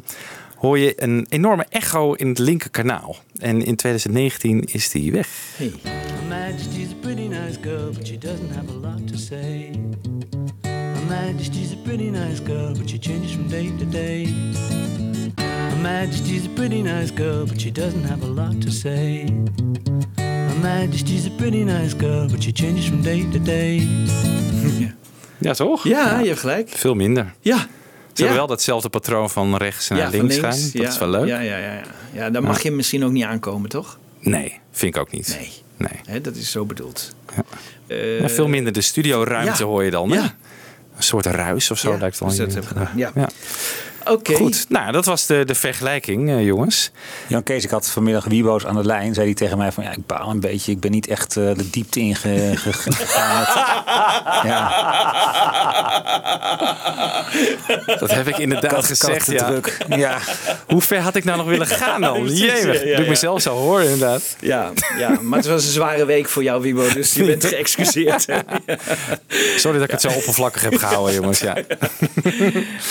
[0.57, 3.17] hoor je een enorme echo in het linker kanaal.
[3.39, 5.29] En in 2019 is die weg.
[5.57, 5.73] hey.
[6.29, 9.71] Majesty's a pretty nice girl, but she doesn't have a lot to say.
[11.09, 14.27] Majesty's a pretty nice girl, but she changes from day to day.
[15.37, 19.25] Her Majesty's a pretty nice girl, but she doesn't have a lot to say.
[20.17, 23.87] Her Majesty's a pretty nice girl, but she changes from day to day.
[25.41, 25.85] Ja toch?
[25.89, 26.69] Ja, je hebt gelijk.
[26.69, 27.35] Veel minder.
[27.41, 27.57] Ja.
[27.57, 27.67] Ze Ja.
[28.15, 30.51] hebben wel datzelfde patroon van rechts naar ja, van links gaan.
[30.51, 30.89] Dat ja.
[30.89, 31.27] is wel leuk.
[31.27, 31.83] Ja, ja, ja, ja.
[32.13, 33.99] ja dan mag je misschien ook niet aankomen, toch?
[34.21, 35.37] Nee, vind ik ook niet.
[35.39, 35.51] Nee.
[35.77, 36.01] nee.
[36.15, 37.15] Hè, dat is zo bedoeld.
[37.37, 37.45] Ja.
[37.87, 39.69] Eh, Maar veel minder de studioruimte ja.
[39.69, 40.11] hoor je dan.
[40.11, 40.17] Hè?
[40.17, 40.35] Ja.
[40.97, 42.47] Een soort ruis of zo Ja, lijkt het dus wel.
[42.47, 42.91] dat heb ik gedaan.
[42.97, 43.13] Ja.
[44.09, 44.35] Oké.
[44.35, 46.91] Goed, nou dat was de, de vergelijking, eh, jongens.
[47.27, 49.15] Jan Kees, ik had vanmiddag Wiebo's aan de lijn.
[49.15, 50.73] Zei hij tegen mij van, ja, ik baal een beetje.
[50.73, 52.57] Ik ben niet echt eh, de diepte ingegaan.
[54.45, 54.75] ja,
[57.99, 59.25] Dat heb ik inderdaad kat, gezegd.
[59.25, 59.47] te Ja.
[59.47, 59.77] druk.
[59.89, 60.19] Ja.
[60.67, 62.21] Hoe ver had ik nou nog willen gaan dan?
[62.21, 64.37] Precies, Jee, ja, ja, doe ik mezelf zo hoor inderdaad.
[64.41, 66.93] Ja, ja, maar het was een zware week voor jou, Wibo.
[66.93, 68.27] Dus je bent geëxcuseerd.
[69.57, 71.41] Sorry dat ik het zo oppervlakkig heb gehouden, jongens.
[71.41, 71.57] Ja.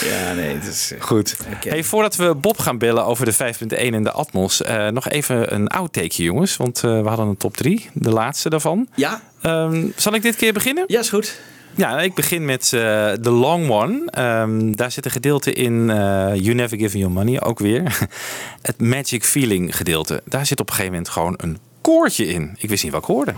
[0.06, 0.92] Ja, nee, het is...
[0.92, 1.38] eh, Goed.
[1.60, 5.54] Hey, voordat we Bob gaan bellen over de 5.1 en de Atmos, eh, nog even
[5.54, 6.58] een outtakeje, jongens.
[6.58, 8.88] Want eh, we hadden een top 3, de laatste daarvan.
[8.96, 10.84] Ja, Ehm, zal ik dit keer beginnen?
[10.88, 11.40] ja, is goed.
[11.76, 14.02] Ja, ik begin met eh The Long One.
[14.06, 15.96] Ehm, daar zit een gedeelte in eh,
[16.36, 17.98] You Never Give Me Your Money, ook weer.
[18.62, 20.22] Het Magic Feeling gedeelte.
[20.26, 22.56] Daar zit op een gegeven moment gewoon een koortje in.
[22.60, 23.34] Ik wist niet wat ik hoorde.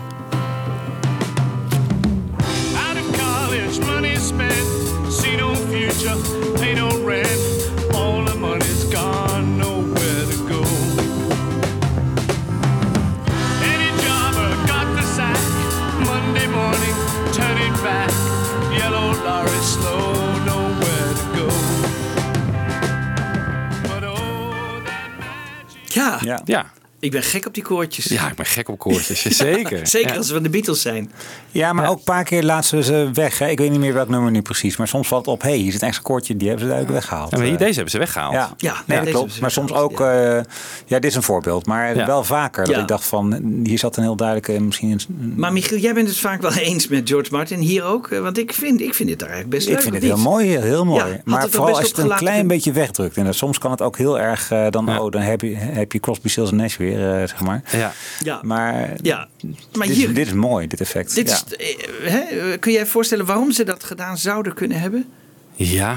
[26.00, 26.42] Ja, Ja.
[26.46, 26.64] Ja,
[27.00, 28.04] ik ben gek op die koortjes.
[28.04, 29.22] ja ik ben gek op koortjes.
[29.22, 29.86] Zeker.
[29.96, 30.16] Zeker Ja.
[30.16, 31.12] als ze van de Beatles zijn.
[31.50, 33.38] ja, maar ook een paar keer laten ze ze weg.
[33.38, 33.48] Hè.
[33.48, 34.76] Ik weet niet meer welk nummer nu precies.
[34.76, 36.36] Maar soms valt op, hé, hey, hier zit een extra koortje.
[36.36, 37.30] Die hebben ze duidelijk weggehaald.
[37.30, 38.32] Ja, maar hier, Eh, deze hebben ze weggehaald.
[38.32, 39.32] Ja, Ja, nee, dat klopt.
[39.32, 40.44] ze Maar soms ook, ja.
[40.86, 41.66] ja, dit is een voorbeeld.
[41.66, 42.06] Maar Ja.
[42.06, 42.80] wel vaker dat Ja.
[42.80, 46.18] ik dacht van, hier zat een heel duidelijke, misschien een, Maar Michiel, jij bent het
[46.18, 47.58] vaak wel eens met George Martin.
[47.60, 48.08] Hier ook.
[48.10, 49.82] eh, Want ik vind, ik vind dit daar eigenlijk best Ik leuk.
[49.82, 51.20] vind of het heel mooi, heel mooi.
[51.24, 53.16] Maar het vooral als je het een klein beetje wegdrukt.
[53.16, 56.00] En soms kan het ook heel erg, eh, dan, oh, dan heb je, heb je
[56.00, 56.89] Crosby, Stills en Nash weer.
[56.96, 57.62] Weer, eh, zeg maar.
[57.72, 57.92] Ja.
[58.22, 58.40] Ja.
[58.42, 59.28] Maar, Ja,
[59.72, 61.14] maar dit, hier, dit is mooi, dit effect.
[61.14, 61.56] dit ja.
[61.56, 65.08] is, eh, hè, kun je je voorstellen waarom ze dat gedaan zouden kunnen hebben?
[65.54, 65.96] Ja,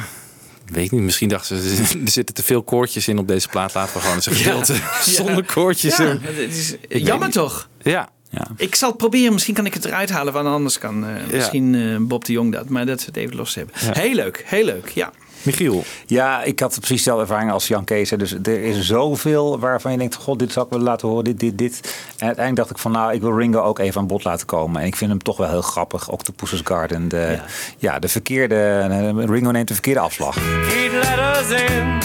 [0.65, 1.01] weet niet.
[1.01, 3.73] Misschien dachten ze, er zitten te veel koortjes in op deze plaat.
[3.73, 4.75] Laten we gewoon eens een gedeelte
[5.17, 7.69] zonder koortjes Ja, is jammer toch?
[7.81, 8.47] Ja, ja.
[8.57, 11.75] Ik zal het proberen, misschien kan ik het eruit halen, want anders kan eh, misschien
[11.75, 12.69] eh, Bob de Jong dat.
[12.69, 13.75] Maar dat we het even los hebben.
[13.79, 13.91] Ja.
[13.91, 15.11] Heel leuk, heel leuk, ja.
[15.43, 15.83] Michiel.
[16.05, 18.09] Ja, ik had precies dezelfde ervaring als Jan Kees.
[18.09, 18.17] hè.
[18.17, 21.39] Dus er is zoveel waarvan je denkt, god, dit zou ik willen laten horen, dit,
[21.39, 21.79] dit, dit.
[22.17, 24.81] En uiteindelijk dacht ik van, nou, ik wil Ringo ook even aan bod laten komen.
[24.81, 26.09] En ik vind hem toch wel heel grappig.
[26.09, 27.07] Octopus's Garden.
[27.07, 27.39] De,
[27.77, 27.99] ja.
[27.99, 28.55] de verkeerde,
[28.89, 30.35] eh, Ringo neemt de verkeerde afslag.
[30.35, 31.99] He'd let us in,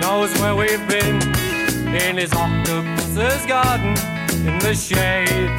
[0.00, 1.32] knows where we've been.
[2.08, 3.94] In his octopus's garden,
[4.44, 5.50] in the shade.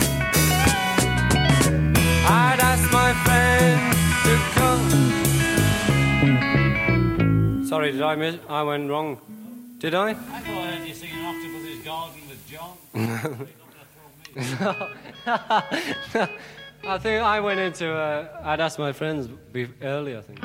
[2.28, 3.55] I'd ask my friend
[7.76, 8.38] Sorry, did I miss?
[8.48, 9.20] I went wrong.
[9.80, 10.12] Did I?
[10.12, 12.78] I thought I heard you singing Octopus's Garden with John.
[16.88, 17.94] I think I went into.
[17.94, 19.28] Uh, I'd asked my friends
[19.82, 20.20] earlier.
[20.20, 20.40] I think.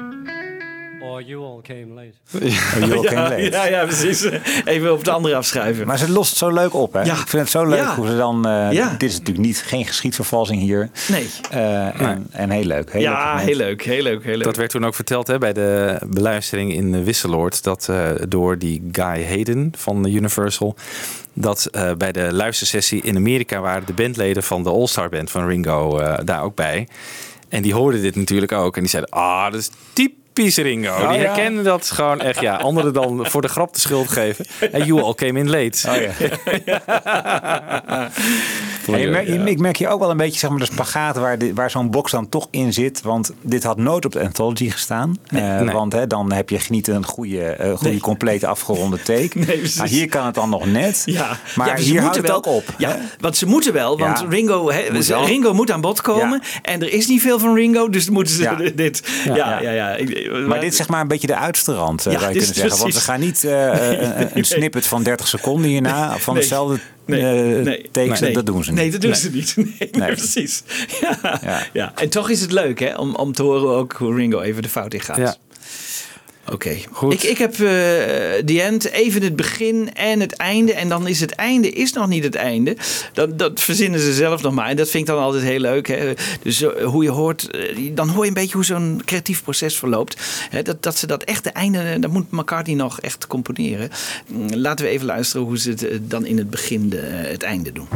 [1.03, 2.13] Or you all came late.
[2.81, 3.51] You all came late.
[3.51, 4.29] ja, ja, precies.
[4.65, 5.87] Even op het andere afschuiven.
[5.87, 7.01] Maar ze lost het zo leuk op, hè?
[7.03, 7.13] Ja.
[7.13, 7.95] Ik vind het zo leuk Ja.
[7.95, 8.47] hoe ze dan...
[8.49, 8.91] eh, Ja.
[8.99, 10.91] Dit is natuurlijk niet, geen geschiedvervalsing hier.
[11.09, 11.27] Nee.
[11.51, 12.93] Eh, en, en heel leuk.
[12.93, 14.45] Heel leuk ja, heel leuk, heel leuk, heel leuk.
[14.45, 17.63] Dat werd toen ook verteld hè, bij de beluistering in Wisseloord.
[17.63, 20.75] Dat eh, door die Guy Hayden van Universal.
[21.35, 25.47] Dat eh, bij de luistersessie in Amerika waren de bandleden van de All-Star Band van
[25.47, 26.89] Ringo eh, daar ook bij.
[27.49, 28.75] En die hoorden dit natuurlijk ook.
[28.75, 30.90] En die zeiden, ah, dat is typisch Ringo.
[30.90, 31.24] Oh, die ja.
[31.24, 32.40] herkennen dat gewoon echt.
[32.40, 34.46] Ja, anderen dan voor de grap de schuld geven.
[34.72, 35.88] En you all came in late.
[35.88, 35.94] Oh,
[36.64, 36.81] ja.
[38.87, 41.16] En je merk- je- Ik merk hier ook wel een beetje zeg maar, de spagaat
[41.16, 43.03] waar, waar zo'n box dan toch in zit.
[43.03, 45.16] Want dit had nooit op de Anthology gestaan.
[45.26, 45.74] Eh, nee.
[45.74, 48.00] Want hè, dan heb je niet een goede, eh, goede Nee.
[48.00, 49.31] complete afgeronde take.
[49.79, 51.03] maar hier kan het dan nog net.
[51.05, 52.64] Ja, Maar ja, hier houdt het wel, ook op.
[52.79, 52.96] Ja, hè?
[53.20, 54.26] want ze moeten wel, want Ja.
[54.29, 55.09] Ringo, Moet.
[55.26, 56.42] Ringo moet aan bod komen.
[56.62, 59.03] En er is niet veel van Ringo, dus moeten ze dit.
[59.24, 59.96] Ja, ja, ja.
[60.38, 62.38] Ik- Maar dit is zeg maar een beetje de uiterste rand, eh, Ja, zou je
[62.38, 62.79] kunnen zeggen.
[62.79, 66.79] Want ze precies- gaan niet eh, een, een snippet van 30 seconden hierna van hetzelfde
[67.07, 67.64] Nee, eh,
[68.21, 68.33] nee.
[68.33, 68.81] Dat doen ze niet.
[68.81, 69.55] Nee, dat doen ze niet.
[69.57, 70.12] Nee, nee, Nee.
[70.14, 70.62] precies.
[71.01, 71.19] Ja.
[71.43, 71.62] Ja.
[71.73, 71.93] Ja.
[71.95, 74.69] En toch is het leuk hè, om, om te horen ook hoe Ringo even de
[74.69, 75.16] fout in gaat.
[75.16, 75.35] Ja.
[76.53, 77.12] Oké, Goed.
[77.12, 77.59] ik, ik heb eh
[78.44, 80.72] The End, even het begin en het einde.
[80.74, 82.76] En dan is het einde is nog niet het einde.
[83.12, 84.68] Dat, dat verzinnen ze zelf nog maar.
[84.68, 85.88] En dat vind ik dan altijd heel leuk.
[85.88, 86.12] Hè.
[86.42, 89.76] Dus eh, hoe je hoort, eh, dan hoor je een beetje hoe zo'n creatief proces
[89.76, 90.16] verloopt.
[90.50, 93.90] Hè, dat, dat ze dat echte einde, eh, dat moet McCartney nog echt componeren.
[94.26, 97.42] Mm, Laten we even luisteren hoe ze het eh, dan in het begin de, het
[97.42, 97.88] einde doen.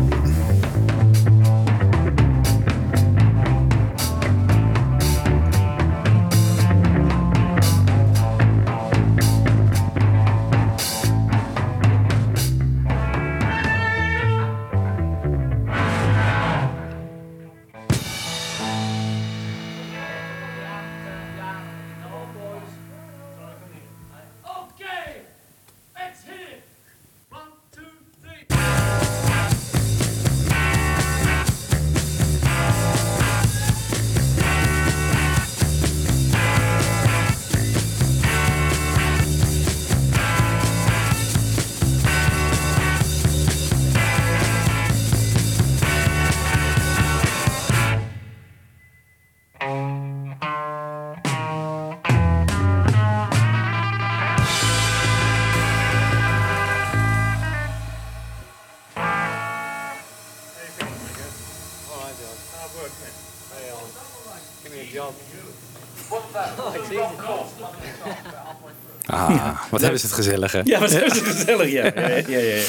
[69.06, 70.52] Ah, wat hebben ze het gezellig.
[70.52, 70.60] hè?
[70.64, 71.70] Ja, wat is het gezellig.
[71.70, 72.62] Ja, ja, ja, ja, ja.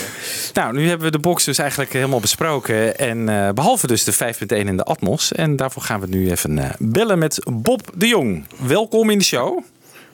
[0.53, 2.97] Nou, nu hebben we de box dus eigenlijk helemaal besproken.
[2.97, 5.31] En eh, behalve dus de 5.1 en de Atmos.
[5.31, 8.45] En daarvoor gaan we nu even eh, bellen met Bob de Jong.
[8.59, 9.63] Welkom in de show.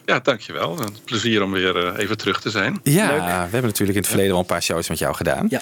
[0.06, 0.80] Ja, dankjewel.
[0.80, 2.80] Een plezier om weer eh, even terug te zijn.
[2.84, 5.48] Ja, we hebben natuurlijk in het verleden wel een paar shows met jou gedaan.
[5.50, 5.62] Ja.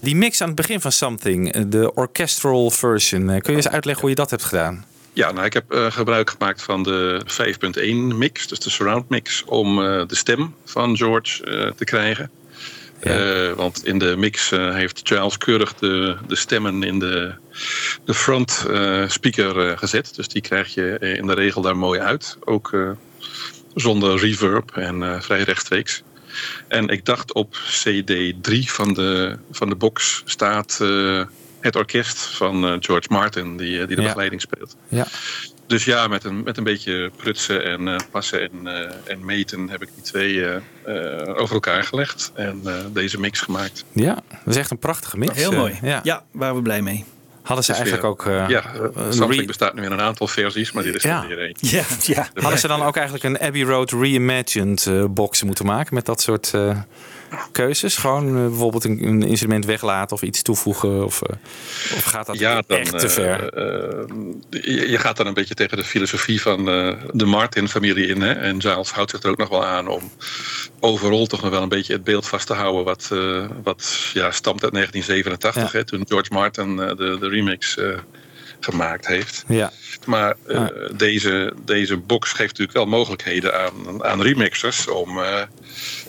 [0.00, 3.26] Die mix aan het begin van Something, de orchestral version.
[3.26, 4.84] Kun je eens uitleggen hoe je dat hebt gedaan?
[5.18, 7.22] Ja, nou, ik heb eh, gebruik gemaakt van de
[8.12, 12.30] 5.1 mix, dus de surround mix, om eh, de stem van George eh, te krijgen.
[13.56, 17.34] Want in de mix heeft Charles keurig de, de stemmen in de,
[18.04, 18.66] de front
[19.06, 20.14] speaker gezet.
[20.14, 22.38] Dus die krijg je in de regel daar mooi uit.
[22.44, 22.96] Ook
[23.74, 26.02] zonder reverb en vrij rechtstreeks.
[26.68, 30.80] En ik dacht op CD3 van de, van de box staat
[31.60, 34.06] het orkest van eh, George Martin, die, eh, die de Ja.
[34.08, 34.76] begeleiding speelt.
[34.88, 35.06] Ja.
[35.66, 39.68] dus ja, met een, met een beetje prutsen en eh, passen en, eh, en meten
[39.70, 43.84] heb ik die twee eh, eh, over elkaar gelegd en eh, deze mix gemaakt.
[43.92, 45.34] Ja, dat is echt een prachtige mix.
[45.34, 45.78] Heel mooi.
[45.82, 46.00] ja.
[46.02, 47.04] Ja, waren we blij mee.
[47.42, 48.42] Hadden ze Dus eigenlijk weer- ook...
[48.42, 48.62] eh, ja,
[49.26, 51.22] re- bestaat nu in een aantal versies, maar dit is Ja.
[51.22, 51.54] er weer één.
[51.60, 51.82] Ja.
[52.02, 52.28] Ja.
[52.34, 56.20] Hadden ze dan ook eigenlijk een Abbey Road reimagined eh box moeten maken met dat
[56.20, 56.78] soort eh,
[57.52, 57.96] keuzes?
[57.96, 61.04] Gewoon eh, bijvoorbeeld een, een instrument weglaten of iets toevoegen?
[61.04, 61.36] Of, eh,
[61.96, 63.44] of gaat dat Ja, dan, echt te eh, ver?
[64.50, 66.64] je, je gaat dan een beetje tegen de filosofie van
[67.12, 68.20] de Martin-familie in.
[68.20, 68.32] Hè?
[68.32, 70.10] En Giles houdt zich er ook nog wel aan om
[70.80, 72.84] overal toch nog wel een beetje het beeld vast te houden.
[72.84, 73.08] wat,
[73.62, 75.78] wat ja, stamt uit 1987, Ja.
[75.78, 77.76] hè, toen George Martin de, de remix
[78.60, 79.44] gemaakt heeft.
[79.48, 79.72] ja.
[80.06, 80.66] Maar Ah.
[80.96, 85.18] deze, deze box geeft natuurlijk wel mogelijkheden aan, aan remixers om,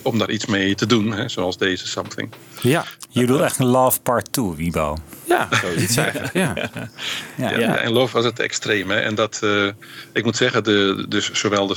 [0.02, 1.12] om daar iets mee te doen.
[1.12, 1.28] Hè?
[1.28, 2.30] Zoals deze Something.
[2.62, 2.84] ja.
[3.12, 4.96] Je doet echt een Love Part 2, Wibo.
[5.24, 6.32] Ja, zoiets eigenlijk.
[6.32, 6.52] Ja.
[6.56, 7.50] Ja.
[7.50, 8.90] Ja, ja, en Love was het extreem.
[8.90, 8.96] Hè?
[9.00, 9.66] En dat, eh,
[10.12, 11.76] ik moet zeggen, de, dus zowel de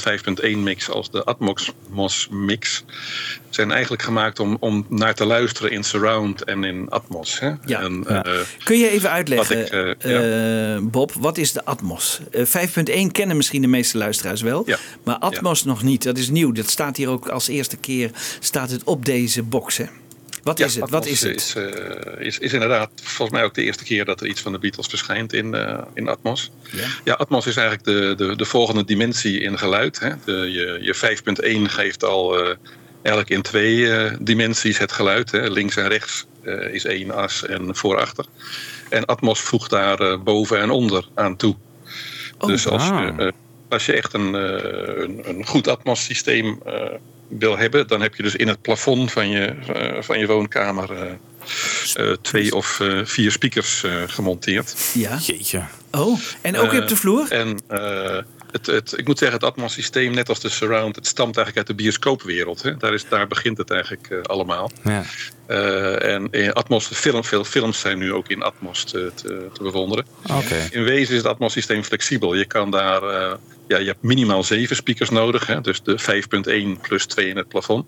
[0.53, 2.83] 5.1 mix als de Atmos mix
[3.49, 7.39] zijn eigenlijk gemaakt om, om naar te luisteren in surround en in Atmos.
[7.39, 7.51] Hè?
[7.65, 7.79] Ja.
[7.81, 8.23] En, Ja.
[8.23, 8.31] eh,
[8.63, 12.19] Kun je even uitleggen, Wat ik, eh, Bob, wat is de Atmos?
[12.31, 14.77] Eh 5.1 kennen misschien de meeste luisteraars wel, Ja.
[15.03, 16.03] maar Atmos nog niet.
[16.03, 16.51] Dat is nieuw.
[16.51, 19.77] Dat staat hier ook als eerste keer staat het op deze box.
[19.77, 19.85] Hè?
[20.43, 20.89] Wat ja, is het?
[20.89, 21.35] Wat Atmos is het?
[21.35, 24.51] Is, eh, is, is inderdaad volgens mij ook de eerste keer dat er iets van
[24.51, 26.51] de Beatles verschijnt in, eh, in Atmos.
[26.71, 26.87] Ja.
[27.03, 29.99] Ja, Atmos is eigenlijk de, de, de volgende dimensie in geluid.
[29.99, 30.09] Hè?
[30.25, 30.95] De, je je
[31.67, 32.55] 5.1 geeft al eh,
[33.03, 35.31] eigenlijk in twee eh, dimensies het geluid.
[35.31, 35.49] Hè?
[35.49, 38.25] Links en rechts eh, is één as en voor-achter.
[38.89, 41.55] En Atmos voegt daar eh, boven en onder aan toe.
[42.37, 43.31] Oh, dus als, je, eh,
[43.69, 46.73] als je echt een, eh, een, een goed Atmos-systeem eh,
[47.39, 50.91] wil hebben, dan heb je dus in het plafond van je, eh, van je woonkamer
[50.91, 51.11] eh,
[51.93, 54.91] eh, twee of eh, vier speakers eh, gemonteerd.
[54.93, 55.17] Ja.
[55.17, 55.63] Jeetje.
[55.91, 57.31] Oh, en ook op de vloer?
[57.31, 58.17] En eh,
[58.51, 61.77] het, het, ik moet zeggen, het Atmos-systeem, net als de Surround, het stamt eigenlijk uit
[61.77, 62.61] de bioscoopwereld.
[62.61, 62.77] Hè?
[62.77, 64.71] Daar, is, daar begint het eigenlijk allemaal.
[64.83, 65.03] Ja.
[65.45, 69.63] Eh, en in Atmos, film, veel films zijn nu ook in Atmos te, te, te
[69.63, 70.05] bewonderen.
[70.31, 70.67] Oké.
[70.71, 72.33] In wezen is het Atmos-systeem flexibel.
[72.33, 73.33] Je kan daar, eh,
[73.67, 75.47] ja, je hebt minimaal zeven speakers nodig.
[75.47, 75.61] Hè?
[75.61, 75.99] Dus de
[76.77, 77.85] 5.1 plus 2 in het plafond.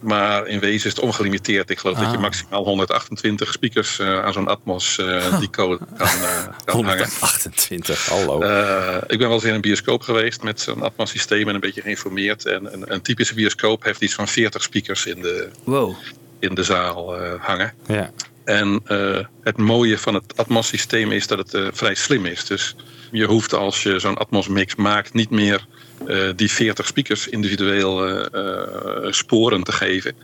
[0.00, 1.70] Maar in wezen is het ongelimiteerd.
[1.70, 2.22] Ik geloof dat je Ah.
[2.22, 6.98] maximaal 128 speakers eh, aan zo'n Atmos eh die code kan, eh, kan hangen.
[7.08, 8.40] 128, hallo.
[8.40, 11.82] Eh, ik ben wel eens in een bioscoop geweest met zo'n Atmos-systeem en een beetje
[11.82, 12.46] geïnformeerd.
[12.46, 15.94] En een, een typische bioscoop heeft iets van 40 speakers in de, Wow.
[16.38, 17.74] in de zaal eh, hangen.
[17.86, 18.10] ja.
[18.44, 22.44] En eh, het mooie van het Atmos-systeem is dat het eh, vrij slim is.
[22.44, 22.76] Dus
[23.10, 25.66] je hoeft als je zo'n Atmos-mix maakt niet meer
[26.06, 30.14] eh, die 40 speakers individueel eh, eh, sporen te geven.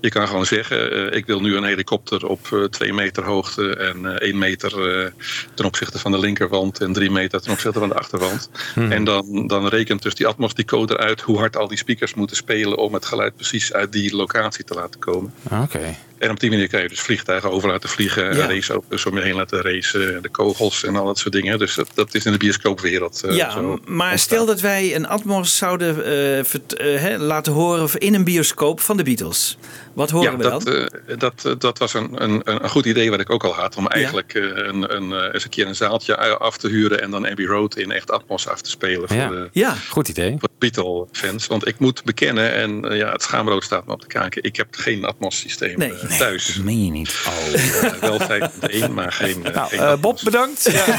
[0.00, 4.06] Je kan gewoon zeggen, ik wil nu een helikopter op eh, twee meter hoogte en
[4.06, 4.70] eh, één meter
[5.54, 8.50] ten opzichte van de linkerwand en drie meter ten opzichte van de achterwand.
[8.74, 12.36] En dan, dan rekent dus die Atmos decoder uit hoe hard al die speakers moeten
[12.36, 15.32] spelen om het geluid precies uit die locatie te laten komen.
[15.50, 15.96] Oké.
[16.20, 18.46] En op die manier kan je dus vliegtuigen over laten vliegen, Ja.
[18.46, 21.58] raceauto's om je heen laten racen, de kogels en al dat soort dingen.
[21.58, 24.18] Dus dat, dat is in de bioscoopwereld eh, ja, zo maar ontstaan.
[24.18, 28.96] stel dat wij een Atmos zouden eh, vert- eh, laten horen in een bioscoop van
[28.96, 29.58] de Beatles.
[29.94, 31.18] Wat horen ja, we dat, dan?
[31.18, 33.76] dat, dat was een, een, een goed idee wat ik ook al had.
[33.76, 37.46] Om eigenlijk een, een, eens een keer een zaaltje af te huren en dan Abbey
[37.46, 39.28] Road in echt Atmos af te spelen voor Ja.
[39.28, 40.30] de, ja, Goed idee.
[40.38, 41.46] voor de Beatle-fans.
[41.46, 44.66] Want ik moet bekennen, en ja, het schaamrood staat me op de kaken, ik heb
[44.70, 45.92] geen Atmos-systeem Nee.
[46.10, 46.46] Eh, thuis.
[46.54, 47.14] Dat meen je niet.
[47.26, 49.94] Oh, wel 5.1, maar geen, eh, Nou, geen eh.
[50.00, 50.68] Bob, bedankt.
[50.72, 50.84] Ja.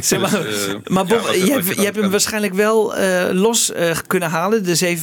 [0.00, 2.96] Zeg maar, Dus, eh, maar Bob, ja, je, hebt, je hebt hem kan- waarschijnlijk wel
[2.96, 4.98] eh, los eh, kunnen halen, de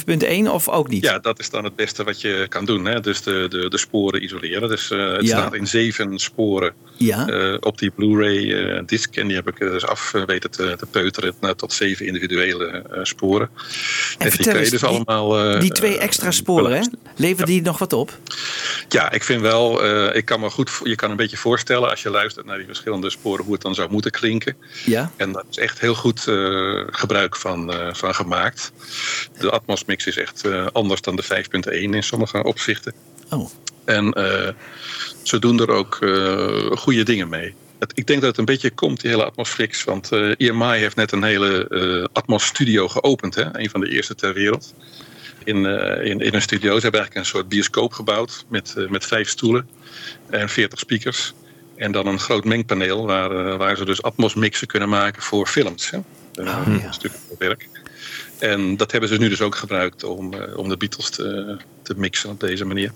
[0.46, 1.04] 7.1, of ook niet?
[1.04, 2.84] Ja, dat is dan het beste wat je kan doen.
[2.84, 3.00] Hè?
[3.00, 4.68] Dus de, de, de sporen isoleren.
[4.68, 5.38] Dus eh, het Ja.
[5.38, 7.26] staat in zeven sporen Ja.
[7.28, 9.16] eh, op die Blu-ray disc.
[9.16, 12.98] En die heb ik dus af weten te, te peuteren naar tot zeven individuele eh,
[13.02, 13.48] sporen.
[14.18, 15.38] En, die vertel eens, dus die- allemaal...
[15.54, 16.80] eh, die twee extra sporen, hè?
[17.18, 18.18] Leveren die nog wat op?
[18.88, 22.02] Ja, ik vind wel, eh, ik kan me goed, je kan een beetje voorstellen als
[22.02, 24.56] je luistert naar die verschillende sporen hoe het dan zou moeten klinken.
[24.84, 25.10] Ja.
[25.16, 28.72] En daar is echt heel goed eh, gebruik van, eh, van gemaakt.
[29.38, 32.92] De Atmos mix is echt anders dan de 5.1 in sommige opzichten.
[33.30, 33.50] Oh.
[33.84, 34.12] En
[35.22, 35.94] ze doen er ook
[36.70, 37.54] goede dingen mee.
[37.78, 39.84] Het, ik denk dat het een beetje komt, die hele Atmos Flix.
[39.84, 43.34] Want EMI heeft net een hele Atmos studio geopend.
[43.34, 43.58] Hè?
[43.58, 44.74] Een van de eerste ter wereld.
[45.48, 46.74] In, eh, in, in een studio.
[46.74, 48.44] Ze hebben eigenlijk een soort bioscoop gebouwd.
[48.48, 49.68] Met, eh, met vijf stoelen
[50.30, 51.34] en 40 speakers.
[51.76, 55.46] En dan een groot mengpaneel waar, eh, waar ze dus Atmos mixen kunnen maken voor
[55.46, 55.90] films.
[55.90, 55.98] Hè?
[56.34, 57.68] Eh, Een stuk werk.
[58.38, 61.56] En dat hebben ze nu dus ook gebruikt om, om de Beatles te,
[61.88, 62.92] te mixen op deze manier.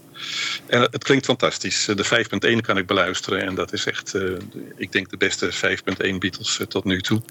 [0.66, 1.84] En het, het klinkt fantastisch.
[1.84, 2.24] De
[2.56, 4.22] 5.1 kan ik beluisteren en dat is echt, eh,
[4.76, 7.22] ik denk, de beste 5.1 Beatles eh, tot nu toe.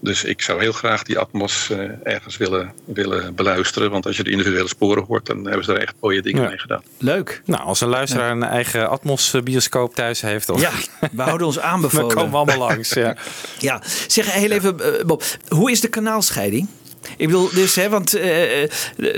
[0.00, 3.90] Dus ik zou heel graag die Atmos eh, ergens willen, willen beluisteren.
[3.90, 6.48] Want als je de individuele sporen hoort, dan hebben ze er echt mooie dingen Ja.
[6.48, 6.82] mee gedaan.
[6.98, 7.42] Leuk.
[7.44, 10.46] Nou, als een luisteraar een eigen Atmos-bioscoop thuis heeft...
[10.46, 10.70] Dan, Ja,
[11.12, 12.08] we houden ons aanbevolen.
[12.14, 13.16] Dan komen we allemaal langs, ja.
[13.58, 16.68] Ja, zeg heel even, eh, Bob, hoe is de kanaalscheiding?
[17.16, 18.68] Ik bedoel, dus, hè, want eh, eh,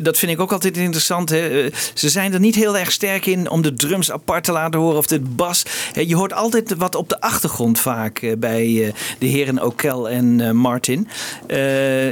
[0.02, 1.30] dat vind ik ook altijd interessant.
[1.30, 1.64] Hè.
[1.64, 4.80] Eh, Ze zijn er niet heel erg sterk in om de drums apart te laten
[4.80, 5.62] horen of de bas.
[5.92, 11.08] Je hoort altijd wat op de achtergrond vaak bij de heren O'Kel en Martin.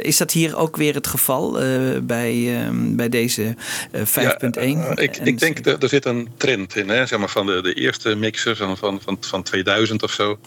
[0.03, 1.59] Is dat hier ook weer het geval
[2.03, 3.55] bij, eh, bij deze
[3.91, 4.79] eh, 5.1?
[4.79, 6.89] Ja, eh, ik, ik denk dat er zit een trend in.
[6.89, 7.07] Hè?
[7.07, 10.39] Zeg maar van de, de eerste mixers van, van, van, van 2000 of zo.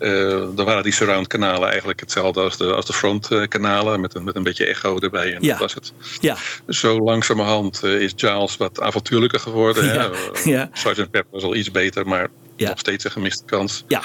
[0.00, 4.00] Eh, dan waren die surround kanalen eigenlijk hetzelfde als de, als de front kanalen.
[4.00, 5.34] Met een, met een beetje echo erbij.
[5.34, 5.48] En Ja.
[5.50, 5.92] dat was het.
[6.20, 6.36] Ja,
[6.68, 9.84] Zo langzamerhand eh, is Giles wat avontuurlijker geworden.
[9.84, 10.10] Ja, Hè?
[10.32, 10.70] Eh, ja.
[10.72, 10.94] Sgt.
[10.94, 12.68] Pepper was al iets beter, maar Ja.
[12.68, 13.84] nog steeds een gemiste kans.
[13.88, 14.02] ja,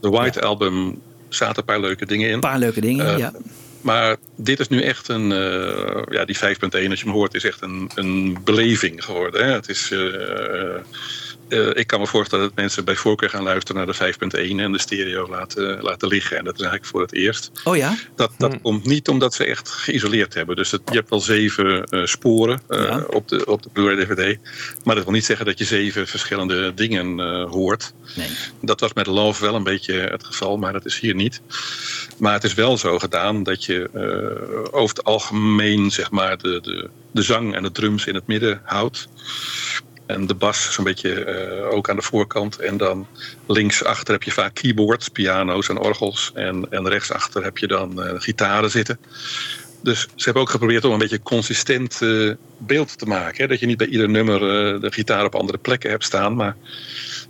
[0.00, 2.34] De White Album zaten een paar leuke dingen in.
[2.34, 3.18] een paar leuke dingen.
[3.18, 3.32] Ja.
[3.80, 5.28] Maar dit is nu echt een,
[6.10, 9.44] ja, die 5.1, als je hem hoort, is echt een, een beleving geworden.
[9.46, 9.52] Hè?
[9.52, 9.92] Het is,
[11.50, 14.14] eh, ik kan me voorstellen dat mensen bij voorkeur gaan luisteren naar de
[14.54, 16.38] 5.1 en de stereo laten, laten liggen.
[16.38, 17.50] En dat is eigenlijk voor het eerst.
[17.64, 17.96] Oh ja?
[18.16, 20.56] Dat, dat komt niet omdat ze echt geïsoleerd hebben.
[20.56, 23.04] Dus het, je hebt wel zeven eh, sporen eh, Ja.
[23.10, 24.38] op de, op de Blu-ray DVD.
[24.84, 27.92] Maar dat wil niet zeggen dat je zeven verschillende dingen eh, hoort.
[28.16, 28.28] Nee.
[28.60, 31.40] Dat was met Love wel een beetje het geval, maar dat is hier niet.
[32.18, 36.60] Maar het is wel zo gedaan dat je eh, over het algemeen zeg maar, de,
[36.62, 39.08] de, de zang en de drums in het midden houdt.
[40.10, 42.58] En de bas zo'n beetje eh, ook aan de voorkant.
[42.58, 43.06] En dan
[43.46, 46.30] linksachter heb je vaak keyboards, piano's en orgels.
[46.34, 48.98] En, en rechtsachter heb je dan eh, gitaren zitten.
[49.82, 53.48] Dus ze hebben ook geprobeerd om een beetje consistent eh, beeld te maken.
[53.48, 54.40] Dat je niet bij ieder nummer
[54.80, 56.34] de gitaar op andere plekken hebt staan.
[56.34, 56.56] Maar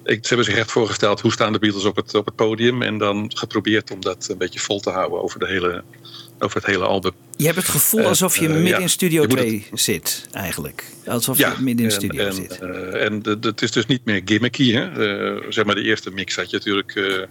[0.04, 2.82] ik, ze hebben zich echt voorgesteld hoe staan de Beatles op het, op het podium.
[2.82, 5.82] En dan geprobeerd om dat een beetje vol te houden over, de hele,
[6.42, 7.12] over het hele album.
[7.36, 8.78] Je hebt het gevoel Eh, alsof je eh, midden ja.
[8.78, 10.84] in Studio Je moet 2 zit, eigenlijk.
[11.06, 12.58] Alsof je midden in de en- studio en, zit.
[12.60, 14.72] eh, en het is dus niet meer gimmicky.
[14.72, 14.84] Hè?
[15.36, 17.22] Eh, zeg maar de eerste mix had je natuurlijk eh,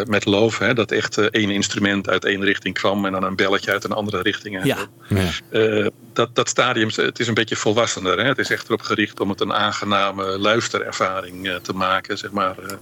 [0.00, 0.64] eh, met Love.
[0.64, 0.74] Hè?
[0.74, 3.06] Dat echt één instrument uit één richting kwam.
[3.06, 4.58] En dan een belletje uit een andere richting.
[4.60, 4.76] en Ja.
[5.08, 5.14] zo.
[5.14, 5.30] Ja.
[5.50, 8.18] Eh, dat, dat stadium, het is een beetje volwassener.
[8.18, 8.24] Hè?
[8.24, 12.18] Het is echt erop gericht om het een aangename luisterervaring eh, te maken.
[12.18, 12.76] Zeg maar, eh,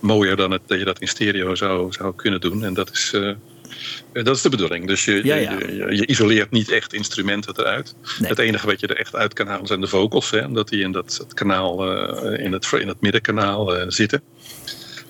[0.00, 2.64] mooier dan het, dat je dat in stereo zou, zou kunnen doen.
[2.64, 3.12] En dat is,
[4.12, 4.86] dat is de bedoeling.
[4.86, 5.58] Dus je, Ja, je- ja.
[5.58, 7.94] Je, je isoleert niet echt instrumenten eruit.
[8.18, 8.28] Nee.
[8.30, 10.30] Het enige wat je er echt uit kan halen zijn de vocals.
[10.30, 10.44] Hè?
[10.46, 14.22] Omdat die in dat, het kanaal, eh, in, het, in het middenkanaal eh, zitten.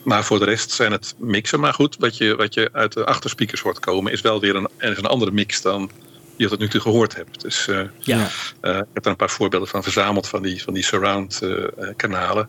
[0.03, 1.61] Maar voor de rest zijn het mixen.
[1.61, 4.13] Maar goed, wat je, wat je uit de achterspeakers hoort komen...
[4.13, 5.91] is wel weer een, is een andere mix dan
[6.37, 7.41] je tot nu toe gehoord hebt.
[7.41, 8.29] Dus eh, Ja.
[8.61, 10.29] eh, ik heb er een paar voorbeelden van verzameld...
[10.29, 12.49] van die, van die surround eh, eh, kanalen.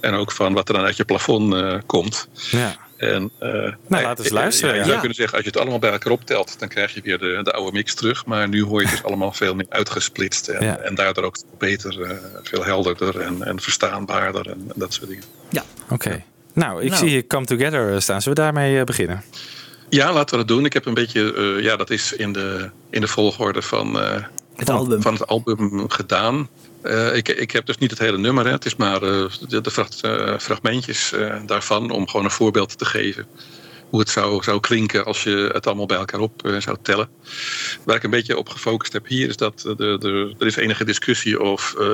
[0.00, 2.28] En ook van wat er dan uit je plafond eh, komt.
[2.50, 2.76] Ja.
[3.10, 4.82] En, eh, Nou, laten we eens luisteren, je ja.
[4.82, 4.98] zou Ja.
[5.00, 6.58] kunnen zeggen, als je het allemaal bij elkaar optelt...
[6.58, 8.26] dan krijg je weer de, de oude mix terug.
[8.26, 10.48] Maar nu hoor je het dus allemaal veel meer uitgesplitst.
[10.48, 10.76] En, Ja.
[10.78, 15.24] en daardoor ook beter, eh, veel helderder en, en verstaanbaarder en, en dat soort dingen.
[15.50, 15.62] Ja.
[15.90, 16.22] Oké.
[16.52, 17.00] Nou, ik Nou.
[17.00, 18.22] zie hier Come Together staan.
[18.22, 19.22] Zullen we daarmee eh, beginnen?
[19.88, 20.64] Ja, laten we dat doen.
[20.64, 24.12] Ik heb een beetje, eh, ja, dat is in de, in de volgorde van, eh,
[24.56, 25.02] Het van, album.
[25.02, 26.48] van het album gedaan.
[26.82, 28.50] Eh, ik, ik heb dus niet het hele nummer, hè.
[28.50, 29.60] het is maar eh, de,
[30.00, 31.14] eh, fragmentjes
[31.46, 33.26] daarvan om gewoon een voorbeeld te geven.
[33.92, 37.08] Hoe het zou, zou klinken als je het allemaal bij elkaar op eh, zou tellen.
[37.84, 40.84] Waar ik een beetje op gefocust heb hier is dat de, de, er is enige
[40.84, 41.88] discussie of eh,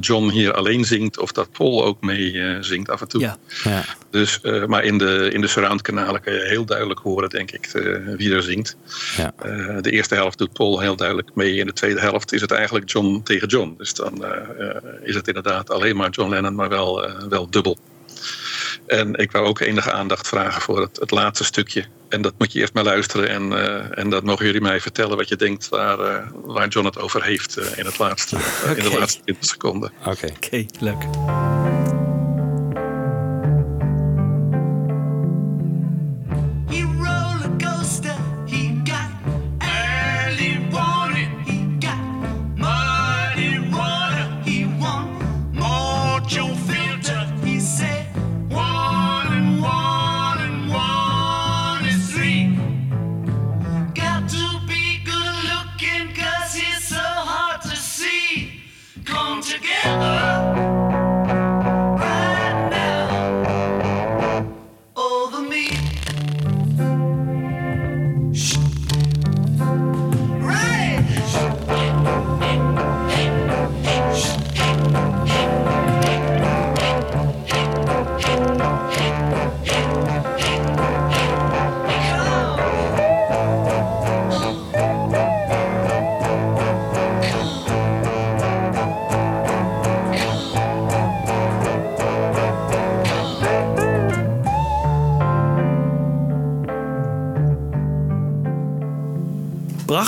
[0.00, 3.20] John hier alleen zingt of dat Paul ook mee eh, zingt af en toe.
[3.20, 3.36] Ja.
[3.64, 3.84] Ja.
[4.10, 7.50] Dus, eh, maar in de, in de surround kanalen kan je heel duidelijk horen, denk
[7.50, 8.76] ik, eh, wie er zingt.
[9.16, 9.32] Ja.
[9.38, 11.56] Eh, de eerste helft doet Paul heel duidelijk mee.
[11.56, 13.74] In de tweede helft is het eigenlijk John tegen John.
[13.78, 17.50] Dus dan eh, eh, is het inderdaad alleen maar John Lennon, maar wel, eh, wel
[17.50, 17.78] dubbel.
[18.86, 21.84] En ik wou ook enige aandacht vragen voor het, het laatste stukje.
[22.08, 23.28] En dat moet je eerst maar luisteren.
[23.28, 26.86] En, eh, en dat mogen jullie mij vertellen wat je denkt waar, eh, waar John
[26.86, 28.36] het over heeft eh, in, het laatste,
[28.76, 29.92] in de laatste 20 seconden.
[30.04, 30.26] Oké.
[30.26, 31.93] Oké, leuk.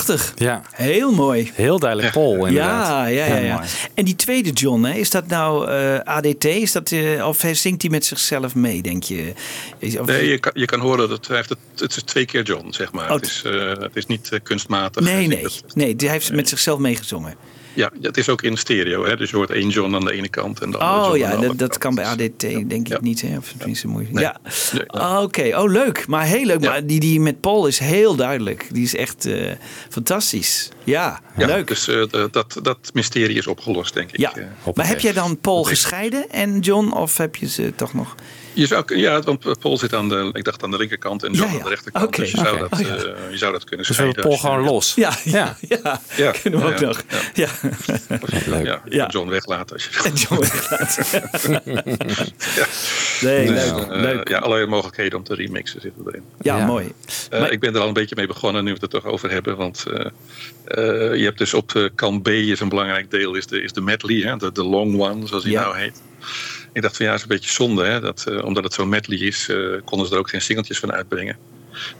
[0.05, 0.32] Prachtig.
[0.36, 0.62] Ja.
[0.72, 1.51] Heel mooi.
[1.55, 2.88] Heel duidelijk Paul, inderdaad.
[2.88, 3.62] Ja, ja, ja.
[3.94, 6.44] En die tweede John, hè, is dat nou eh, ADT?
[6.44, 9.32] Is dat, eh, of zingt hij met zichzelf mee, denk je?
[9.78, 12.24] Is, of- Nee, je kan, je kan horen dat hij heeft het, het is twee
[12.24, 13.09] keer John, zeg maar.
[13.09, 15.03] Oh, het, is, eh, het is niet kunstmatig.
[15.05, 15.42] nee, nee.
[15.42, 15.94] het- nee.
[15.97, 17.34] Hij heeft met zichzelf meegezongen.
[17.77, 19.05] Ja, het is ook in stereo.
[19.05, 19.16] Hè?
[19.16, 21.59] Dus je hoort één John aan de ene kant en de andere Oh ja, dat,
[21.59, 23.20] dat kan bij ADT denk ik niet.
[23.20, 23.37] Hè?
[23.37, 24.14] Of tenminste moeilijk.
[24.14, 24.24] Nee.
[24.24, 24.41] Ja.
[24.87, 26.07] Ah, Oké, oh leuk.
[26.07, 26.61] Maar heel leuk.
[26.61, 28.68] Maar die, die met Paul is heel duidelijk.
[28.72, 29.53] Die is echt eh,
[29.89, 30.68] fantastisch.
[30.85, 31.68] Ja, leuk.
[31.68, 34.18] Dus eh, dat, dat mysterie is opgelost, denk ik.
[34.18, 36.93] Ja, Eh, maar heb jij dan Paul gescheiden en John?
[36.93, 38.14] Of heb je ze toch nog...
[38.57, 41.47] Je zou, ja, want Paul zit aan de, ik dacht aan de linkerkant en John
[41.47, 41.59] Ja, ja.
[41.59, 42.17] aan de rechterkant.
[42.17, 42.87] Dus je zou, dat, Oh, ja.
[42.97, 44.23] eh, je zou dat kunnen Dus scheiden.
[44.23, 44.95] Paul gewoon los.
[44.95, 46.01] Ja, ja, ja.
[46.17, 47.03] Ja, Kunnen we ja, ook ja, nog.
[47.35, 47.49] ja.
[48.49, 48.61] Ja.
[48.63, 49.07] Ja, Ja.
[49.11, 49.73] John weglaten.
[49.77, 50.03] Als je...
[50.05, 51.05] En John weglaten.
[52.55, 52.67] ja.
[53.21, 54.29] Nee, Dus, leuk, eh, leuk.
[54.29, 56.23] Ja, allerlei mogelijkheden om te remixen zitten erin.
[56.41, 56.93] Ja, mooi.
[57.31, 59.13] Eh, Maar- Ik ben er al een beetje mee begonnen nu we het er toch
[59.13, 59.57] over hebben.
[59.57, 60.07] Want eh,
[60.65, 63.73] eh, je hebt dus op de kant B is een belangrijk deel, is de, is
[63.73, 65.61] de medley, hè, de, de long one, zoals die Ja.
[65.63, 66.03] nou heet.
[66.77, 69.18] Ik dacht van ja, is een beetje zonde, hè, dat, eh, omdat het zo'n medley
[69.18, 71.37] is, eh, konden ze er ook geen singeltjes van uitbrengen.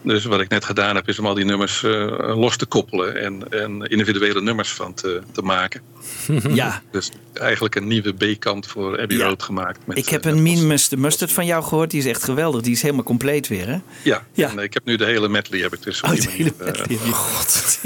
[0.03, 1.91] Dus wat ik net gedaan heb, is om al die nummers eh,
[2.37, 5.81] los te koppelen en, en individuele nummers van te, te maken.
[6.55, 6.83] Ja.
[6.91, 9.79] Dus eigenlijk een nieuwe B-kant voor Abbey Road gemaakt.
[9.87, 11.91] Met, Ik heb eh, een Mean Mustard Mustard van jou gehoord.
[11.91, 12.61] Die is echt geweldig.
[12.63, 13.79] Die is helemaal compleet weer, hè?
[14.03, 14.51] Ja, Ja.
[14.51, 16.99] En, ik heb nu de hele medley heb ik dus Oh, de hele medley je-
[17.13, 17.79] God.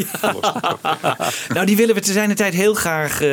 [1.55, 3.29] Nou, die willen we te zijn tijd heel graag eh,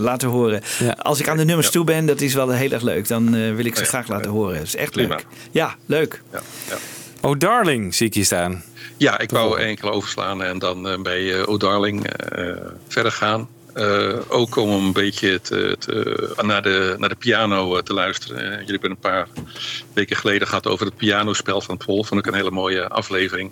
[0.00, 0.62] laten horen.
[0.98, 3.08] Als ik aan de nummers toe ben, dat is wel heel erg leuk.
[3.08, 4.36] Dan eh, wil ik ze Ja, graag laten ja.
[4.36, 4.54] horen.
[4.56, 5.14] Dat is echt Prima.
[5.14, 5.26] leuk.
[5.50, 6.22] Ja, leuk.
[6.32, 6.76] Ja, ja.
[7.22, 8.64] Oh, Darling, zie ik hier staan.
[8.96, 12.56] Ja, ik wou enkele overslaan en dan eh, bij eh, O Darling eh,
[12.88, 13.48] verder gaan.
[13.74, 18.50] Eh, ook om een beetje te, te- naar, de, naar de piano te luisteren.
[18.50, 19.28] Jullie hebben een paar
[19.92, 22.04] weken geleden gehad over het pianospel van Paul.
[22.04, 23.50] Vond ik een hele mooie aflevering.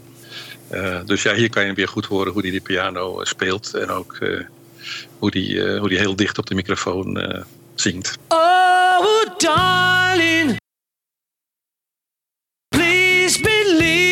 [0.69, 3.75] Eh, dus ja, hier kan je weer goed horen hoe hij die piano speelt.
[3.75, 4.41] En ook eh,
[5.19, 7.43] hoe die, eh, hoe die heel dicht op de microfoon eh,
[7.75, 8.19] zingt.
[8.29, 10.57] Oh, darling,
[13.31, 14.10] disbelief.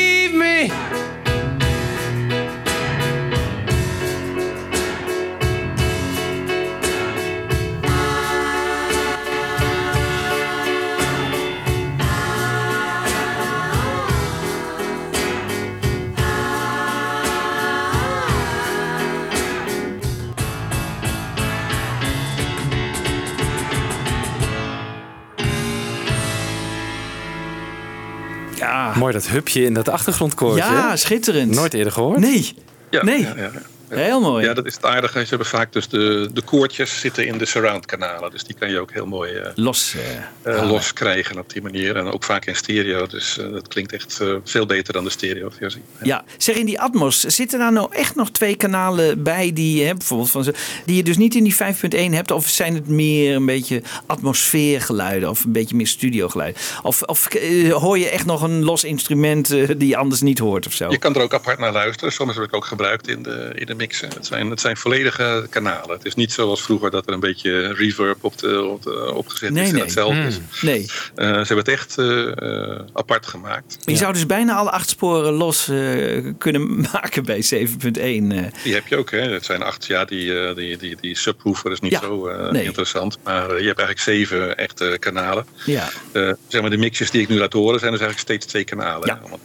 [28.98, 30.62] Mooi dat hupje in dat achtergrondkoortje.
[30.62, 31.54] ja schitterend.
[31.54, 32.18] Nooit eerder gehoord?
[32.20, 32.54] Nee,
[32.90, 33.20] Ja, nee.
[33.20, 33.50] ja, ja.
[33.88, 34.44] Heel mooi.
[34.44, 35.20] Ja, dat is het aardige.
[35.20, 38.30] Ze hebben vaak dus de, de koortjes zitten in de surround kanalen.
[38.30, 39.94] Dus die kan je ook heel mooi eh, Los.
[40.42, 41.96] eh, eh, los krijgen op die manier.
[41.96, 43.06] En ook vaak in stereo.
[43.06, 45.82] Dus dat klinkt echt veel beter dan de stereo versie.
[46.02, 49.94] Ja, zeg in die Atmos, zitten daar nou echt nog twee kanalen bij die, hè,
[49.94, 52.30] bijvoorbeeld van, die je dus niet in die 5.1 hebt?
[52.30, 56.62] Of zijn het meer een beetje atmosfeergeluiden of een beetje meer studiogeluiden?
[56.82, 57.28] Of, of
[57.70, 60.90] hoor je echt nog een los instrument die je anders niet hoort of zo?
[60.90, 62.12] Je kan er ook apart naar luisteren.
[62.12, 64.08] Soms heb ik ook gebruikt in de, in de mixen.
[64.14, 65.90] Het zijn, het zijn volledige kanalen.
[65.96, 69.50] Het is niet zoals vroeger dat er een beetje reverb op de, op de, opgezet
[69.50, 69.68] Nee, is.
[69.68, 69.82] En nee.
[69.84, 70.26] hetzelfde Hmm.
[70.28, 70.38] is.
[70.60, 70.80] Nee.
[70.80, 73.76] Eh, ze hebben het echt eh, apart gemaakt.
[73.84, 78.00] Je zou dus bijna alle acht sporen los eh, kunnen maken bij 7.1.
[78.02, 78.44] eh.
[78.62, 79.20] Die heb je ook, hè?
[79.20, 82.64] Het zijn acht, ja, die, die, die, die subwoofer is niet Ja, zo eh, nee.
[82.64, 83.18] interessant.
[83.24, 85.46] Maar je hebt eigenlijk zeven echte kanalen.
[85.66, 85.88] Ja.
[86.12, 88.64] Eh, zeg maar, de mixjes die ik nu laat horen zijn dus eigenlijk steeds twee
[88.64, 89.08] kanalen.
[89.10, 89.28] hè?
[89.30, 89.42] Want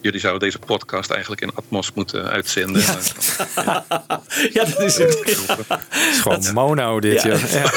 [0.00, 2.82] jullie zouden deze podcast eigenlijk in Atmos moeten uitzenden.
[2.82, 2.98] Ja.
[4.52, 5.18] Ja, dat is het.
[5.18, 7.28] Het is gewoon mono dit, Ja.
[7.28, 7.50] joh.
[7.50, 7.70] Ja.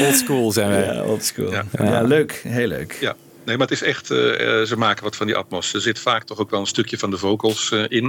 [0.06, 0.84] Old school zijn wij.
[0.94, 1.50] Ja, old school.
[1.52, 2.02] Ja, Ja.
[2.02, 2.40] leuk.
[2.42, 2.96] Heel leuk.
[3.00, 3.14] Ja,
[3.44, 5.74] nee, maar het is echt, eh, eh, ze maken wat van die Atmos.
[5.74, 8.06] Er zit vaak toch ook wel een stukje van de vocals eh, in.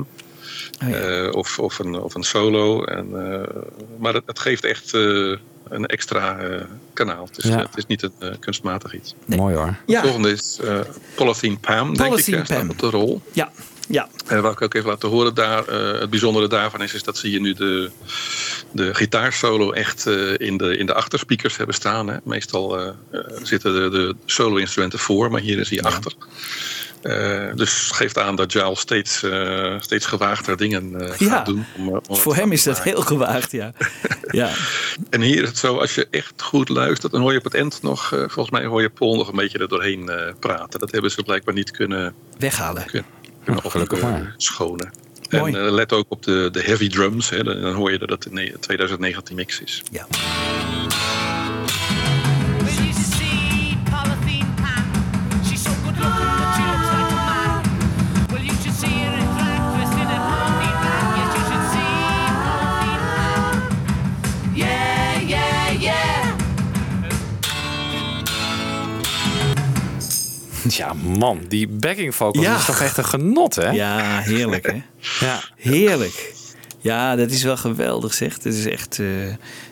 [0.83, 2.83] Oh, Eh, of, of, een, of een solo.
[2.83, 3.61] En, eh,
[3.99, 5.01] maar het, het geeft echt eh,
[5.69, 6.61] een extra eh,
[6.93, 7.25] kanaal.
[7.25, 7.57] Het is, Ja.
[7.59, 9.15] het is niet een kunstmatig iets.
[9.25, 9.75] Mooi hoor.
[9.85, 10.79] De volgende is eh
[11.15, 12.09] Polythene Pam, denk ik.
[12.09, 12.69] Polythene eh, staat Pam.
[12.69, 13.21] op de rol.
[13.33, 13.51] Ja,
[13.87, 14.07] ja.
[14.27, 17.17] En wat ik ook even laten horen daar, eh, het bijzondere daarvan is, is dat
[17.17, 17.89] ze hier nu de,
[18.71, 22.07] de gitaarsolo echt eh, in, de, in de achterspeakers hebben staan.
[22.07, 22.17] Hè.
[22.23, 22.89] Meestal eh,
[23.43, 26.13] zitten de, de solo-instrumenten voor, maar hier is hij achter.
[27.55, 29.23] Dus geeft aan dat Giles steeds,
[29.79, 31.43] steeds gewaagder dingen gaat Ja.
[31.43, 31.65] doen.
[31.77, 33.71] om, om Voor hem is dat heel gewaagd, ja.
[34.31, 34.49] ja.
[35.09, 37.53] En hier is het zo, als je echt goed luistert, dan hoor je op het
[37.53, 40.79] eind nog, volgens mij hoor je Paul nog een beetje er doorheen praten.
[40.79, 42.85] Dat hebben ze blijkbaar niet kunnen, Weghalen.
[42.85, 43.09] kunnen,
[43.45, 44.33] kunnen gelukkig maar.
[44.37, 44.91] schonen.
[45.29, 45.53] Mooi.
[45.53, 48.25] En eh, let ook op de, de heavy drums, hè, dan hoor je dat het
[48.31, 49.83] een 2019 mix is.
[49.91, 50.07] Ja.
[70.77, 72.55] Ja, man, die backing vocals Ja.
[72.55, 73.69] is toch echt een genot, hè?
[73.69, 74.81] Ja, heerlijk hè.
[75.27, 75.41] Ja.
[75.55, 76.33] Heerlijk.
[76.79, 78.37] Ja, dat is wel geweldig zeg.
[78.39, 78.99] Dat is echt...
[78.99, 79.07] eh,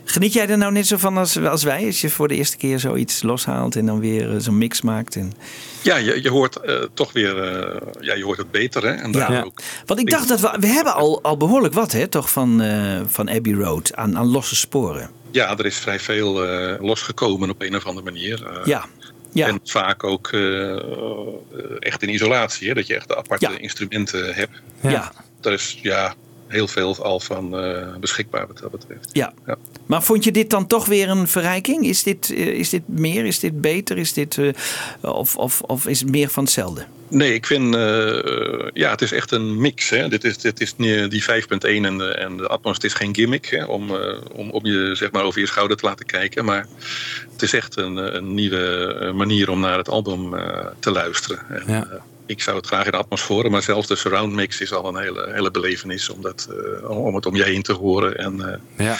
[0.05, 1.85] Geniet jij er nou net zo van als, als wij?
[1.85, 5.15] Als je voor de eerste keer zoiets loshaalt en dan weer eh, zo'n mix maakt.
[5.15, 5.33] En...
[5.81, 8.83] Ja, je, je hoort eh, toch weer eh, ja, je hoort het beter.
[8.83, 8.91] Hè?
[8.91, 9.41] En Ja.
[9.41, 10.57] ook, Want ik dacht dat we...
[10.59, 14.27] We hebben al, al behoorlijk wat hè, toch van, eh, van Abbey Road aan, aan
[14.27, 15.09] losse sporen.
[15.31, 18.45] ja, er is vrij veel eh, losgekomen op een of andere manier.
[18.47, 18.85] Eh, Ja.
[19.33, 19.47] Ja.
[19.47, 20.79] En vaak ook eh, eh,
[21.79, 22.67] echt in isolatie.
[22.67, 22.73] Hè?
[22.73, 24.61] Dat je echt de aparte instrumenten hebt.
[24.81, 25.11] Ja.
[25.41, 26.13] Daar is ja,
[26.53, 29.09] heel veel al van eh, beschikbaar wat dat betreft.
[29.11, 29.33] Ja.
[29.45, 29.55] Ja.
[29.85, 31.85] Maar vond je dit dan toch weer een verrijking?
[31.85, 33.25] Is dit, eh, is dit meer?
[33.25, 33.97] Is dit beter?
[33.97, 34.49] Is dit, eh,
[35.01, 36.85] of, of, of is het meer van hetzelfde?
[37.07, 39.89] Nee, ik vind, eh, ja, het is echt een mix.
[39.89, 40.07] Hè.
[40.07, 43.15] Dit is, dit is niet- die 5.1 en de, en de Atmos, het is geen
[43.15, 46.45] gimmick hè, om, eh, om, om je zeg maar over je schouder te laten kijken.
[46.45, 46.67] Maar
[47.31, 51.39] het is echt een, een nieuwe manier om naar het album eh, te luisteren.
[51.49, 51.87] En, Ja.
[52.25, 54.87] Ik zou het graag in de Atmos horen, maar zelfs de surround mix is al
[54.87, 56.47] een hele, hele belevenis om, dat,
[56.81, 58.17] eh, om- het om je heen te horen.
[58.17, 58.97] En, eh, Ja.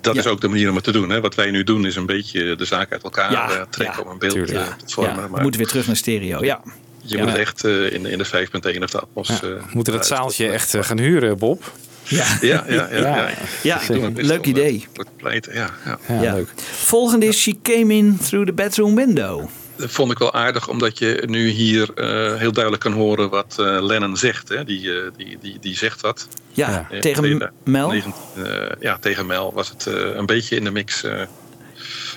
[0.00, 1.10] dat is ook de manier om het te doen.
[1.10, 1.20] Hè.
[1.20, 4.04] Wat wij nu doen is een beetje de zaak uit elkaar Ja, eh, trekken ja.
[4.04, 4.64] om een beeld Tuurlijk.
[4.86, 5.14] te vormen.
[5.16, 6.44] ja, we maar moeten weer terug naar stereo.
[6.44, 6.60] Ja.
[7.06, 7.22] je Ja.
[7.22, 9.28] moet het echt eh, in, in de 5.1 of de Atmos...
[9.28, 9.34] Ja.
[9.34, 11.72] eh, We moeten dat zaaltje echt gaan huren, Bob.
[12.08, 12.26] Ja.
[12.40, 13.30] Ja, ja, ja.
[13.62, 13.80] Ja.
[14.14, 14.86] leuk idee.
[15.16, 15.98] pleiten, ja, ja.
[16.08, 16.34] Ja, Ja.
[16.34, 16.48] leuk.
[16.72, 19.48] Volgende is She Came In Through the Bedroom Window.
[19.76, 23.56] Dat vond ik wel aardig, omdat je nu hier eh, heel duidelijk kan horen wat
[23.58, 24.48] eh, Lennon zegt.
[24.48, 24.64] Hè.
[24.64, 26.28] Die, eh, die, die, die zegt wat.
[26.52, 27.00] Ja, Ja.
[27.00, 27.88] Tegen Mel.
[27.88, 31.04] 19, eh, ja, tegen Mel was het eh, een beetje in de mix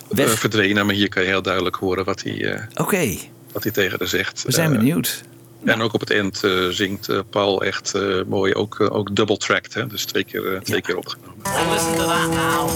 [0.10, 0.86] verdwenen.
[0.86, 3.16] Maar hier kan je heel duidelijk horen wat hij, eh, Oké,
[3.52, 4.44] wat hij tegen haar zegt.
[4.44, 5.24] we zijn benieuwd.
[5.66, 9.74] En ook op het eind zingt Paul echt eh, mooi, ook, ook double tracked.
[9.74, 9.88] Hè.
[9.88, 11.34] Dus twee keer, twee keer opgenomen.
[11.44, 12.70] Oh, listen to that now.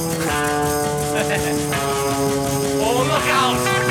[2.81, 3.90] oh, look out!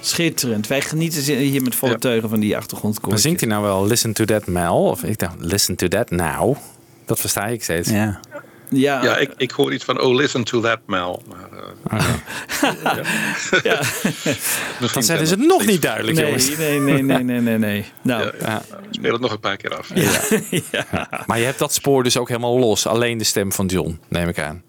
[0.00, 0.66] Schitterend.
[0.66, 1.98] Wij genieten hier met volle Ja.
[1.98, 3.08] teugen van die achtergrondkoor.
[3.08, 4.82] Maar zingt hij nou wel Listen to That Mel?
[4.84, 6.56] Of ik dacht, Listen to That Now.
[7.06, 7.90] Dat versta ik steeds.
[7.90, 8.20] Ja.
[8.68, 11.22] Ja, Ja, ik, ik hoor iets van, oh, listen to that, Mel.
[11.28, 11.48] Maar,
[11.90, 13.80] eh, ja.
[14.92, 16.56] Dan zeiden ze het nog niet duidelijk, Nee, jongens.
[16.56, 17.84] nee, nee, nee, nee, nee, nee.
[18.02, 18.62] Nou, Ja.
[18.90, 19.88] speel het nog een paar keer af.
[21.26, 22.86] Maar je hebt dat spoor dus ook helemaal los.
[22.86, 24.62] Alleen de stem van John, neem ik aan.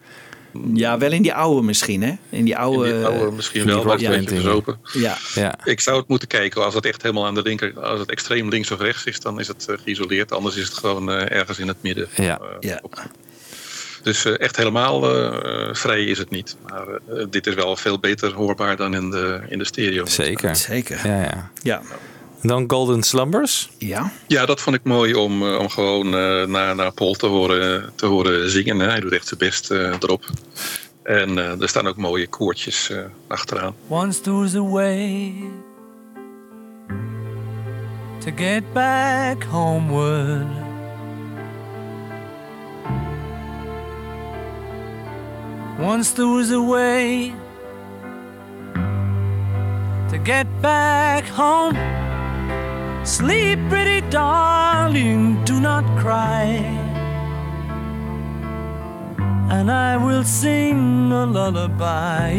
[0.73, 2.13] Ja, wel in die oude misschien, hè?
[2.29, 2.89] In die oude...
[2.89, 4.79] In die oude misschien wel, maar het is verzopen.
[4.93, 5.59] Ja, Ja.
[5.63, 6.63] Ik zou het moeten kijken.
[6.65, 9.39] Als het echt helemaal aan de linker, als het extreem links of rechts is, dan
[9.39, 10.31] is het eh, geïsoleerd.
[10.31, 12.07] Anders is het gewoon eh, ergens in het midden.
[12.15, 12.39] Ja.
[12.39, 12.81] eh, Ja.
[14.03, 15.01] Dus eh, echt helemaal
[15.75, 16.55] vrij is het niet.
[16.69, 20.05] Maar eh, dit is wel veel beter hoorbaar dan in de, in de stereo.
[20.05, 20.55] Zeker.
[20.55, 21.07] zeker.
[21.07, 21.51] Ja, ja.
[21.63, 21.81] Ja.
[22.47, 23.69] Dan Golden Slumbers.
[23.77, 24.11] Ja.
[24.27, 27.91] Ja, dat vond ik mooi om, eh, om gewoon eh, naar, naar Paul te horen,
[27.95, 28.79] te horen zingen.
[28.79, 28.89] Hè.
[28.89, 30.23] Hij doet echt zijn best eh, erop.
[31.05, 33.75] En eh, er staan ook mooie koortjes eh, achteraan.
[33.87, 35.33] Once there was a way
[38.19, 40.47] to get back homeward.
[45.79, 47.33] Once there was a way
[50.09, 51.77] to get back home.
[53.05, 56.45] Sleep, pretty darling, do not cry.
[59.51, 62.33] And I will sing a lullaby.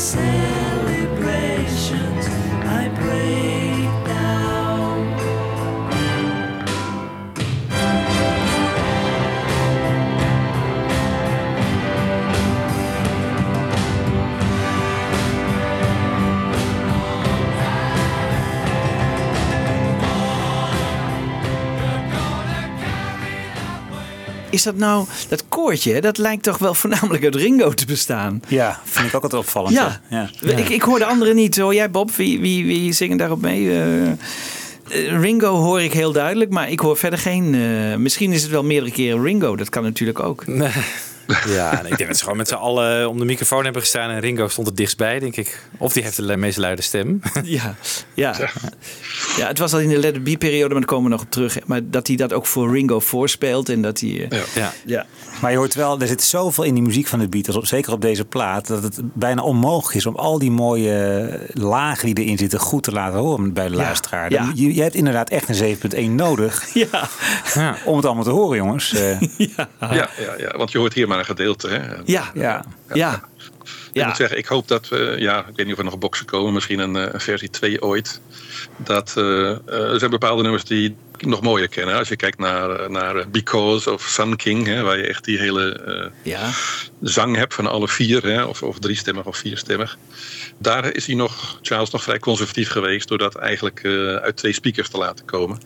[0.00, 0.59] And
[24.50, 28.42] is dat nou, dat koortje, dat lijkt toch wel voornamelijk uit Ringo te bestaan?
[28.48, 29.74] Ja, vind ik ook altijd opvallend.
[29.74, 30.00] Ja.
[30.08, 30.30] ja.
[30.40, 31.58] Ik, ik hoor de anderen niet.
[31.58, 32.10] Hoor jij Bob?
[32.10, 33.70] Wie, wie, wie zingen daarop mee?
[33.70, 34.16] Eh, eh,
[35.20, 37.54] Ringo hoor ik heel duidelijk, maar ik hoor verder geen...
[37.54, 40.44] eh, misschien is het wel meerdere keren Ringo, dat kan natuurlijk ook.
[41.58, 44.10] Ja, en ik denk dat ze gewoon met z'n allen om de microfoon hebben gestaan.
[44.10, 45.62] En Ringo stond er dichtstbij, denk ik.
[45.78, 47.20] Of die heeft de meest luide stem.
[47.42, 47.74] Ja,
[48.14, 48.34] ja.
[49.36, 51.30] ja, het was al in de Let It Be-periode, maar daar komen we nog op
[51.30, 51.58] terug.
[51.66, 54.26] Maar dat hij dat ook voor Ringo voorspeelt en dat hij...
[54.28, 54.72] eh, Ja.
[54.84, 55.06] ja.
[55.40, 57.92] Maar je hoort wel, er zit zoveel in die muziek van de Beatles, op- zeker
[57.92, 62.38] op deze plaat, dat het bijna onmogelijk is om al die mooie lagen die erin
[62.38, 64.30] zitten goed te laten horen bij de Ja, luisteraar.
[64.30, 64.52] ja.
[64.54, 65.76] Je, je hebt inderdaad echt een
[66.10, 67.08] 7.1 nodig Ja.
[67.84, 68.94] om het allemaal te horen, jongens.
[68.94, 69.20] Eh,
[69.56, 70.08] Ja, ja,
[70.38, 71.68] ja, want je hoort hier maar een gedeelte.
[71.68, 71.94] Hè.
[72.04, 72.64] Ja, ja.
[72.92, 73.22] ja.
[73.92, 76.26] Ik moet zeggen, ik hoop dat we, ja, ik weet niet of er nog boxen
[76.26, 78.20] komen, misschien een, eh, een versie 2 ooit.
[78.76, 80.96] Dat eh, eh, er zijn bepaalde nummers die
[81.26, 81.94] nog mooier kennen.
[81.94, 85.24] Als je kijkt naar, eh, naar eh, Because of Sun King, hè, waar je echt
[85.24, 86.50] die hele eh, Ja.
[87.02, 89.98] zang hebt van alle vier, hè, of, of driestemmig of vierstemmig.
[90.58, 94.52] Daar is hij nog, Charles, nog vrij conservatief geweest door dat eigenlijk eh, uit twee
[94.52, 95.58] speakers te laten komen.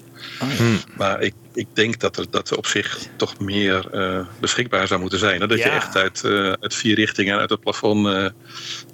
[0.96, 5.00] Maar ik, ik denk dat er, dat er op zich toch meer eh, beschikbaar zou
[5.00, 5.40] moeten zijn.
[5.40, 5.46] Hè?
[5.46, 8.26] Dat je echt uit, eh, uit vier richtingen, uit het plafond, eh,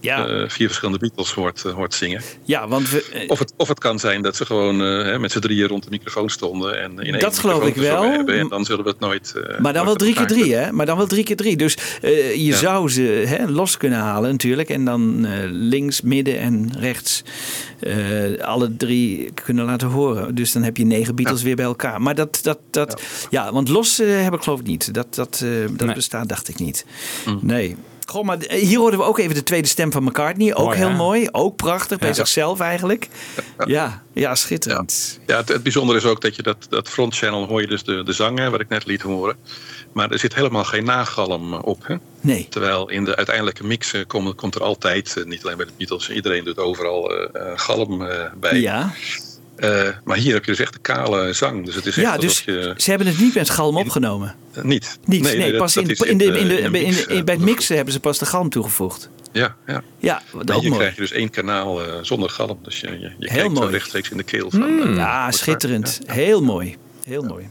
[0.00, 0.26] Ja.
[0.28, 2.22] eh, vier verschillende Beatles hoort, hoort zingen.
[2.44, 5.38] Ja, want we, Of het, of het kan zijn dat ze gewoon hè, met z'n
[5.38, 6.49] drieën rond de microfoon stonden.
[6.58, 8.02] En in Dat geloof ik wel.
[8.02, 9.32] Hebben, en dan zullen we het nooit.
[9.36, 10.72] eh, Maar dan wel drie keer drie, hè?
[10.72, 11.56] Maar dan wel drie keer drie.
[11.56, 12.56] Dus eh, je Ja.
[12.56, 14.68] zou ze hè, los kunnen halen natuurlijk.
[14.68, 17.22] En dan eh, links, midden en rechts
[17.80, 17.94] eh,
[18.40, 20.34] alle drie kunnen laten horen.
[20.34, 22.02] Dus dan heb je negen Beatles weer bij elkaar.
[22.02, 23.52] Maar dat, dat, dat ja.
[23.52, 24.94] want los heb ik geloof ik niet.
[24.94, 25.94] Dat, dat, eh, dat Nee.
[25.94, 26.84] bestaat, dacht ik niet.
[27.26, 27.38] Mm.
[27.42, 27.76] Nee.
[28.10, 30.54] Goh, maar eh, hier hoorden we ook even de tweede stem van McCartney.
[30.54, 30.94] Ook Mooi, heel hè?
[30.94, 31.28] mooi.
[31.32, 33.08] Ook prachtig bij zichzelf eigenlijk.
[33.66, 35.20] Ja, ja, schitterend.
[35.26, 37.82] Ja, het, het bijzondere is ook dat je dat, dat front channel hoor je dus
[37.82, 39.36] de, de zang, hè, wat ik net liet horen.
[39.92, 41.86] Maar er zit helemaal geen nagalm op.
[41.86, 41.96] Hè?
[42.20, 42.46] Nee.
[42.50, 45.72] Terwijl in de uiteindelijke mix eh, komt, komt er altijd, eh, niet alleen bij de
[45.76, 47.12] Beatles, iedereen doet overal
[47.54, 48.06] galm
[48.40, 48.60] bij.
[48.60, 48.92] Ja.
[49.60, 51.64] Eh, maar hier heb je dus echt een kale zang.
[51.64, 52.74] Dus het is echt Ja, dus je...
[52.76, 54.34] ze hebben het niet met galm opgenomen.
[54.52, 54.98] eh, niet.
[55.04, 56.96] Niet, nee, dat- pas dat in, in, de, in, de, eh, in, de- in, mix,
[57.06, 59.08] de- eh, bij het mixen hebben ze pas de galm toegevoegd.
[59.32, 59.82] Ja, ja.
[59.98, 60.80] Ja, dat ook hier mooi.
[60.82, 62.58] krijg je dus één kanaal eh, zonder galm.
[62.62, 63.70] Dus je, je, je Heel kijkt zo mooi.
[63.72, 64.80] rechtstreeks in de keel van...
[64.82, 66.00] eh, Ja, schitterend.
[66.06, 66.76] Heel mooi.
[67.04, 67.48] Heel mooi.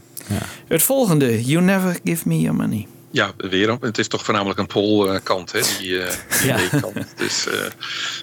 [0.68, 1.44] Het volgende.
[1.44, 2.86] You never give me your money.
[3.12, 3.76] Ja, weer.
[3.80, 6.56] Het is toch voornamelijk een polkant, hè, die, eh die Ja.
[6.68, 7.06] B-kant.
[7.16, 7.58] Dus, eh,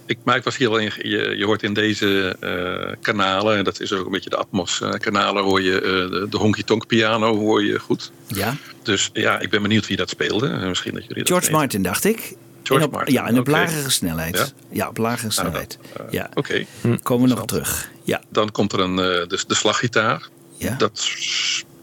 [0.05, 3.63] ik, maar ik was hier wel in, je, je hoort in deze eh, kanalen, en
[3.63, 5.79] dat is ook een beetje de Atmos-kanalen, hoor je
[6.11, 8.11] de, de honky-tonk piano hoor je goed.
[8.27, 8.55] Ja.
[8.83, 10.47] Dus ja, ik ben benieuwd wie dat speelde.
[10.47, 11.51] Misschien dat jullie George.
[11.51, 12.35] Martin, dacht ik.
[12.63, 14.37] George op, Martin, Ja, en op lagere snelheid.
[14.37, 14.45] Ja?
[14.71, 15.77] Ja, op lagere snelheid.
[16.09, 16.29] ja.
[16.33, 16.65] Oké.
[17.03, 17.89] Komen we nog terug.
[18.03, 18.21] Ja.
[18.29, 20.27] Dan komt er een, de, de slaggitaar.
[20.57, 20.75] Ja.
[20.77, 21.07] Dat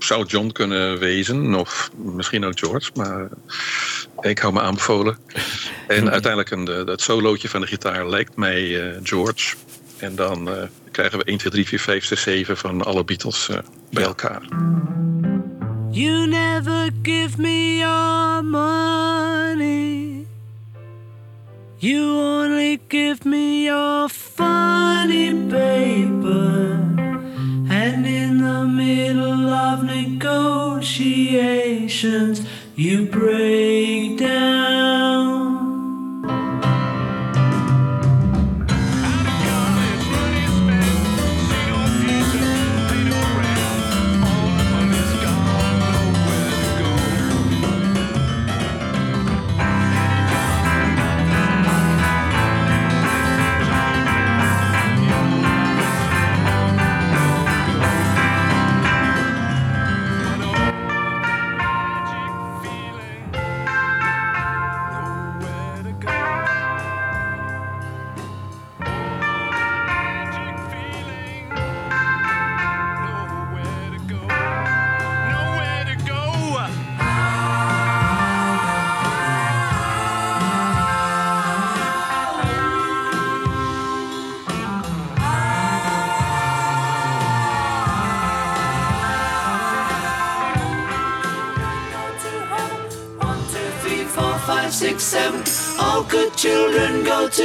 [0.05, 3.29] zou John kunnen wezen, of misschien ook George, maar
[4.21, 5.19] ik hou me aanbevolen.
[5.89, 9.57] En uiteindelijk een, de, dat solootje van de gitaar lijkt mij eh, George.
[9.99, 13.49] En dan eh, krijgen we 1, 2, 3, 4, 5, 6, 7 van alle Beatles
[13.49, 13.59] eh,
[13.91, 14.43] bij elkaar.
[15.91, 20.27] You never give me your money.
[21.77, 27.14] You only give me your funny paper.
[27.87, 32.41] And in the middle of negotiations,
[32.74, 35.64] you break down.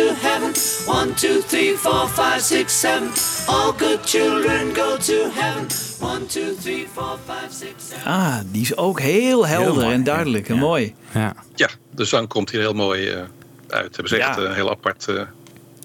[0.09, 0.53] To heaven.
[0.87, 3.09] One, two, three, four, five, six, seven.
[3.47, 5.67] All good children go to heaven.
[6.01, 8.05] One, two, three, four, five, six, seven.
[8.05, 10.95] Ah, die is ook heel helder mooi, en duidelijk en mooi.
[11.13, 11.33] Ja.
[11.55, 13.21] Ja, de zang komt hier heel mooi eh,
[13.69, 13.95] uit.
[13.95, 14.41] Hebben ze echt Ja.
[14.43, 15.21] een heel apart, eh,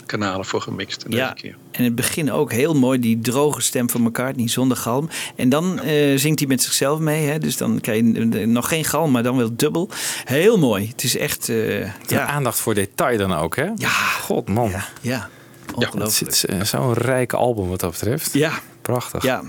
[0.06, 1.04] kanalen voor gemixt.
[1.08, 5.08] Ja, en in het begin ook heel mooi die droge stem van McCartney zonder galm.
[5.36, 7.26] En dan uh, zingt hij met zichzelf mee.
[7.26, 7.38] Hè?
[7.38, 9.88] Dus dan krijg je nog geen galm, maar dan wel dubbel.
[10.24, 10.88] Heel mooi.
[10.88, 11.48] Het is echt...
[11.48, 12.26] Uh, ja.
[12.26, 13.68] aandacht voor detail dan ook, hè?
[13.76, 13.88] Ja.
[14.20, 14.70] God, man.
[14.70, 15.28] Ja, ja.
[15.74, 16.40] ongelooflijk.
[16.40, 18.32] Het is zo'n rijk album wat dat betreft.
[18.32, 18.52] Ja.
[18.82, 19.22] Prachtig.
[19.22, 19.42] Ja,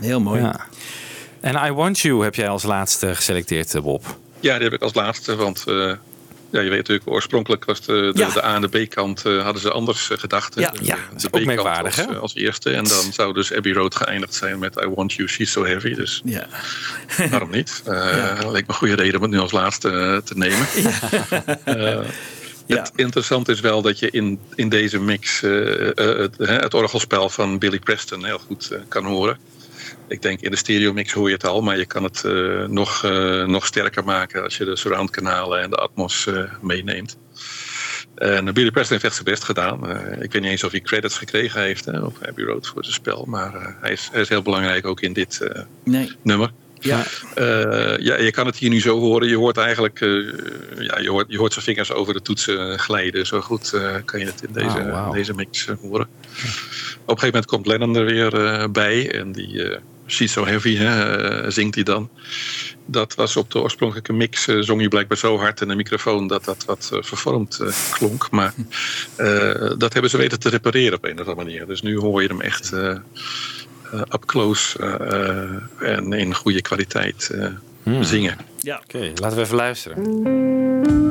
[0.00, 0.40] heel mooi.
[0.40, 0.66] Ja.
[1.40, 4.16] En I Want You heb jij als laatste geselecteerd, Bob.
[4.40, 5.92] Ja, die heb ik als laatste, want uh,
[6.50, 8.30] ja, je weet natuurlijk, oorspronkelijk was de, de, ja.
[8.30, 10.54] de A en de B-kant uh, hadden ze anders uh, gedacht.
[10.54, 10.96] Ja, de, ja.
[11.16, 12.70] de ook merkwaardig, als, als, eerste.
[12.70, 15.94] En dan zou dus Abbey Road geëindigd zijn met I Want You, She's So Heavy.
[15.94, 16.46] Dus ja.
[17.30, 17.82] waarom niet?
[17.88, 18.50] Ja.
[18.50, 20.66] leek me een goede reden om het nu als laatste te nemen.
[22.66, 27.78] Het interessante is wel dat je in, in deze mix het, het orgelspel van Billy
[27.78, 29.38] Preston heel goed kan horen.
[30.08, 32.64] Ik denk in de stereo mix hoor je het al, maar je kan het uh,
[32.66, 37.18] nog, uh, nog sterker maken als je de surround kanalen en de Atmos uh, meeneemt.
[38.14, 39.90] En Billy Preston heeft echt zijn best gedaan.
[40.22, 42.94] ik weet niet eens of hij credits gekregen heeft hè, op Abbey Road voor zijn
[42.94, 45.48] spel, maar hij, is, hij is heel belangrijk ook in dit
[45.84, 46.12] nee.
[46.22, 46.50] nummer.
[46.80, 47.04] Ja.
[47.98, 49.28] ja, je kan het hier nu zo horen.
[49.28, 49.98] Je hoort eigenlijk,
[50.78, 53.26] ja, je hoort, je hoort zijn vingers over de toetsen glijden.
[53.26, 53.70] Zo goed
[54.04, 55.12] kan je het in deze, oh, wow.
[55.12, 56.08] deze mix horen.
[57.04, 59.78] Op een gegeven moment komt Lennon er weer bij en die
[60.08, 62.10] She's So Heavy, hè, zingt hij dan.
[62.86, 66.26] Dat was op de oorspronkelijke mix, uh, zong je blijkbaar zo hard in de microfoon
[66.26, 68.30] dat dat wat uh, vervormd uh, klonk.
[68.30, 68.54] Maar
[69.78, 71.66] dat hebben ze weten te repareren op een of andere manier.
[71.66, 72.72] Dus nu hoor je hem echt
[73.92, 74.78] up close
[75.80, 77.34] en in goede kwaliteit
[77.82, 78.02] hmm.
[78.02, 78.36] zingen.
[78.60, 78.80] Ja.
[78.84, 81.07] Oké, okay, laten we even luisteren.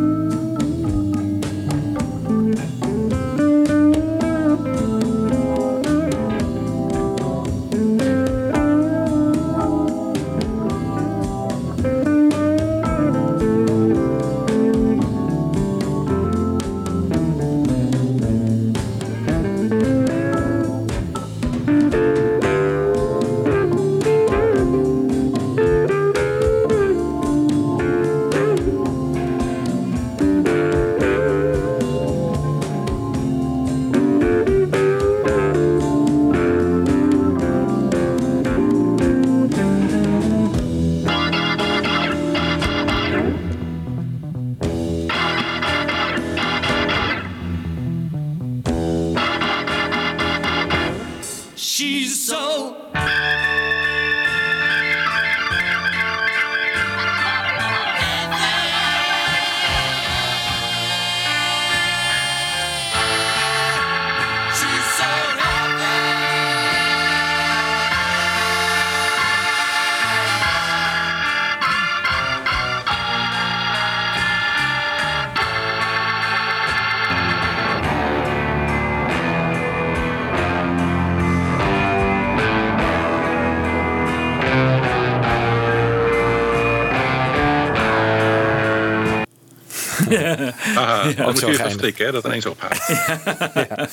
[90.78, 92.88] Aha, ja, moet je strikken, hè, dat ineens ophaalt.
[92.88, 93.88] ja.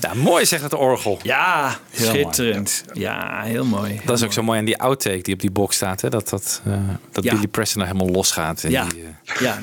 [0.00, 0.14] ja.
[0.14, 1.18] mooi zegt het orgel.
[1.22, 2.84] Ja, schitterend.
[2.92, 4.00] Ja, heel mooi.
[4.04, 6.00] Dat is ook zo mooi aan die outtake die op die box staat.
[6.00, 6.08] Hè?
[6.08, 6.74] Dat, dat, uh,
[7.12, 8.64] dat Billy Preston er helemaal losgaat.
[8.68, 9.08] Ja, die, uh,
[9.40, 9.58] ja.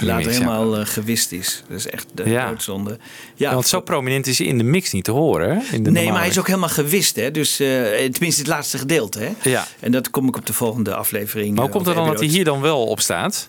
[0.00, 1.62] later helemaal uh, gewist is.
[1.68, 2.48] Dat is echt de ja.
[2.48, 2.98] doodzonde.
[3.34, 5.48] Ja, want zo prominent is hij in de mix niet te horen.
[5.48, 5.74] Hè?
[5.74, 7.16] In de nee, maar hij is ook helemaal gewist.
[7.16, 7.30] Hè?
[7.30, 9.18] Dus, tenminste het laatste gedeelte.
[9.18, 9.50] Hè?
[9.50, 9.66] Ja.
[9.80, 11.54] En dat kom ik op de volgende aflevering.
[11.54, 13.48] Maar hoe komt het dan dat hij hier dan wel op staat?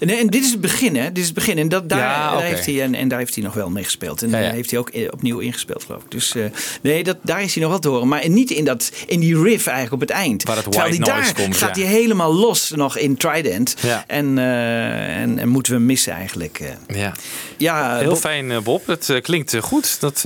[0.00, 1.06] Nee, en dit is het begin, hè?
[1.12, 1.58] Dit is het begin.
[1.58, 2.38] En, dat, daar, ja, okay.
[2.38, 4.22] daar heeft hij, en, en, daar heeft hij nog wel mee gespeeld.
[4.22, 4.44] En ja, ja.
[4.44, 6.10] daar heeft hij ook opnieuw ingespeeld, geloof ik.
[6.10, 6.44] Dus uh,
[6.80, 8.08] nee, dat, daar is hij nog wel te horen.
[8.08, 10.42] Maar niet in, dat, in die riff eigenlijk op het eind.
[10.42, 11.82] Waar het Terwijl white hij daar noise komt, gaat ja.
[11.82, 13.76] hij helemaal los nog in Trident.
[13.80, 14.04] Ja.
[14.06, 16.74] En, uh, en, en, moeten we hem missen eigenlijk.
[16.88, 17.12] Ja.
[17.56, 18.86] Ja, Heel Bob, fijn, Bob.
[18.86, 20.00] Het uh, klinkt uh, goed.
[20.00, 20.20] Dat,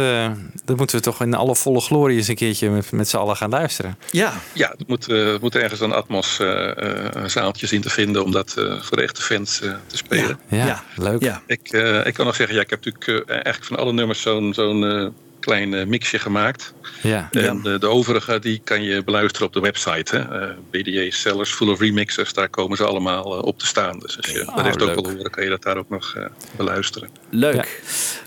[0.65, 3.37] dat moeten we toch in alle volle glorie eens een keertje met, met z'n allen
[3.37, 3.99] gaan luisteren.
[4.11, 5.07] Ja, ja het moet,
[5.41, 6.41] moet ergens een Atmos
[7.27, 9.03] zaaltje zien te vinden om dat voor de
[9.47, 10.39] fans te spelen.
[10.49, 10.83] Ja, ja, ja.
[10.97, 11.23] leuk.
[11.23, 11.43] Ja.
[11.47, 11.69] Ik,
[12.05, 15.89] ik kan nog zeggen, ja, ik heb natuurlijk eigenlijk van alle nummers zo'n zo'n klein
[15.89, 16.73] mixje gemaakt.
[17.03, 17.29] Ja.
[17.31, 20.17] En de, de, overige die kan je beluisteren op de website.
[20.17, 20.49] Hè?
[20.49, 23.99] Uh, BDA Sellers, Full of Remixers, daar komen ze allemaal uh, op te staan.
[23.99, 25.01] Dus als je Oh, de rest ook leuk.
[25.07, 26.25] wil horen, kan je dat daar ook nog uh,
[26.57, 27.09] beluisteren.
[27.31, 27.55] leuk.
[27.55, 27.65] Ja.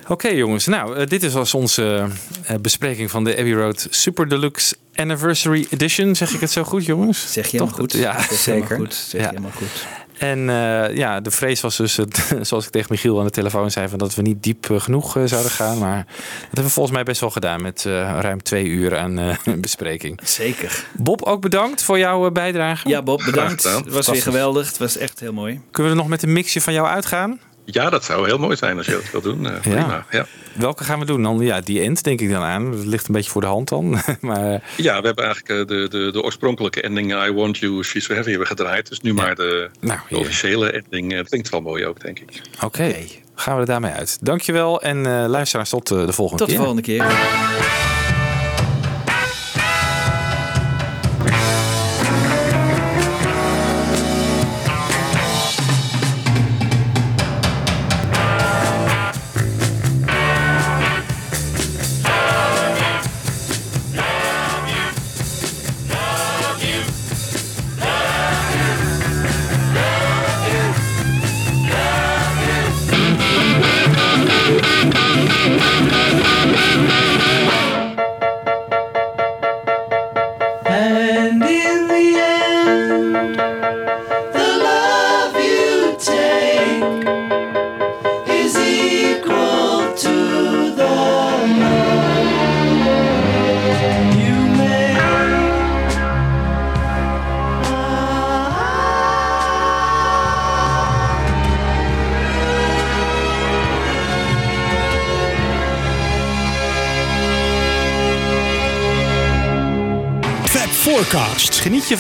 [0.07, 2.07] Oké jongens, nou uh, dit is als onze
[2.51, 6.15] uh, bespreking van de Abbey Road Super Deluxe Anniversary Edition.
[6.15, 7.33] Zeg ik het zo goed jongens?
[7.33, 7.79] Zeg je helemaal Toch?
[7.91, 7.93] goed.
[8.01, 8.61] Ja, Zeg je zeker.
[8.63, 8.93] helemaal goed.
[8.93, 9.27] Zeg Ja.
[9.27, 9.85] je helemaal goed.
[10.17, 13.71] En uh, ja, de vrees was dus, het, zoals ik tegen Michiel aan de telefoon
[13.71, 15.77] zei, van dat we niet diep uh, genoeg uh, zouden gaan.
[15.77, 17.83] Maar dat hebben we volgens mij best wel gedaan met
[18.19, 20.19] ruim twee uur aan bespreking.
[20.23, 20.85] Zeker.
[20.93, 22.89] Bob, ook bedankt voor jouw bijdrage.
[22.89, 23.63] Ja, Bob, bedankt.
[23.63, 24.67] Het was weer geweldig.
[24.67, 25.61] Het was echt heel mooi.
[25.71, 27.39] Kunnen we er nog met een mixje van jou uitgaan?
[27.65, 29.43] Ja, dat zou heel mooi zijn als je dat wil doen.
[29.43, 30.25] Uh, prima, ja.
[30.53, 31.39] Welke gaan we doen dan?
[31.39, 32.71] Ja, die end denk ik dan aan.
[32.71, 33.89] Dat ligt een beetje voor de hand dan.
[34.21, 34.63] maar...
[34.77, 38.29] Ja, we hebben eigenlijk de, de, de oorspronkelijke ending I Want You, She's So Heavy
[38.29, 38.89] hebben gedraaid.
[38.89, 41.15] Dus nu maar de, nou, de officiële ending.
[41.15, 42.41] Dat klinkt wel mooi ook, denk ik.
[42.63, 42.95] Oké,
[43.35, 44.17] gaan we er daarmee uit.
[44.21, 46.55] Dankjewel en uh, luisteraars tot de volgende keer.
[46.55, 47.92] Tot de volgende keer.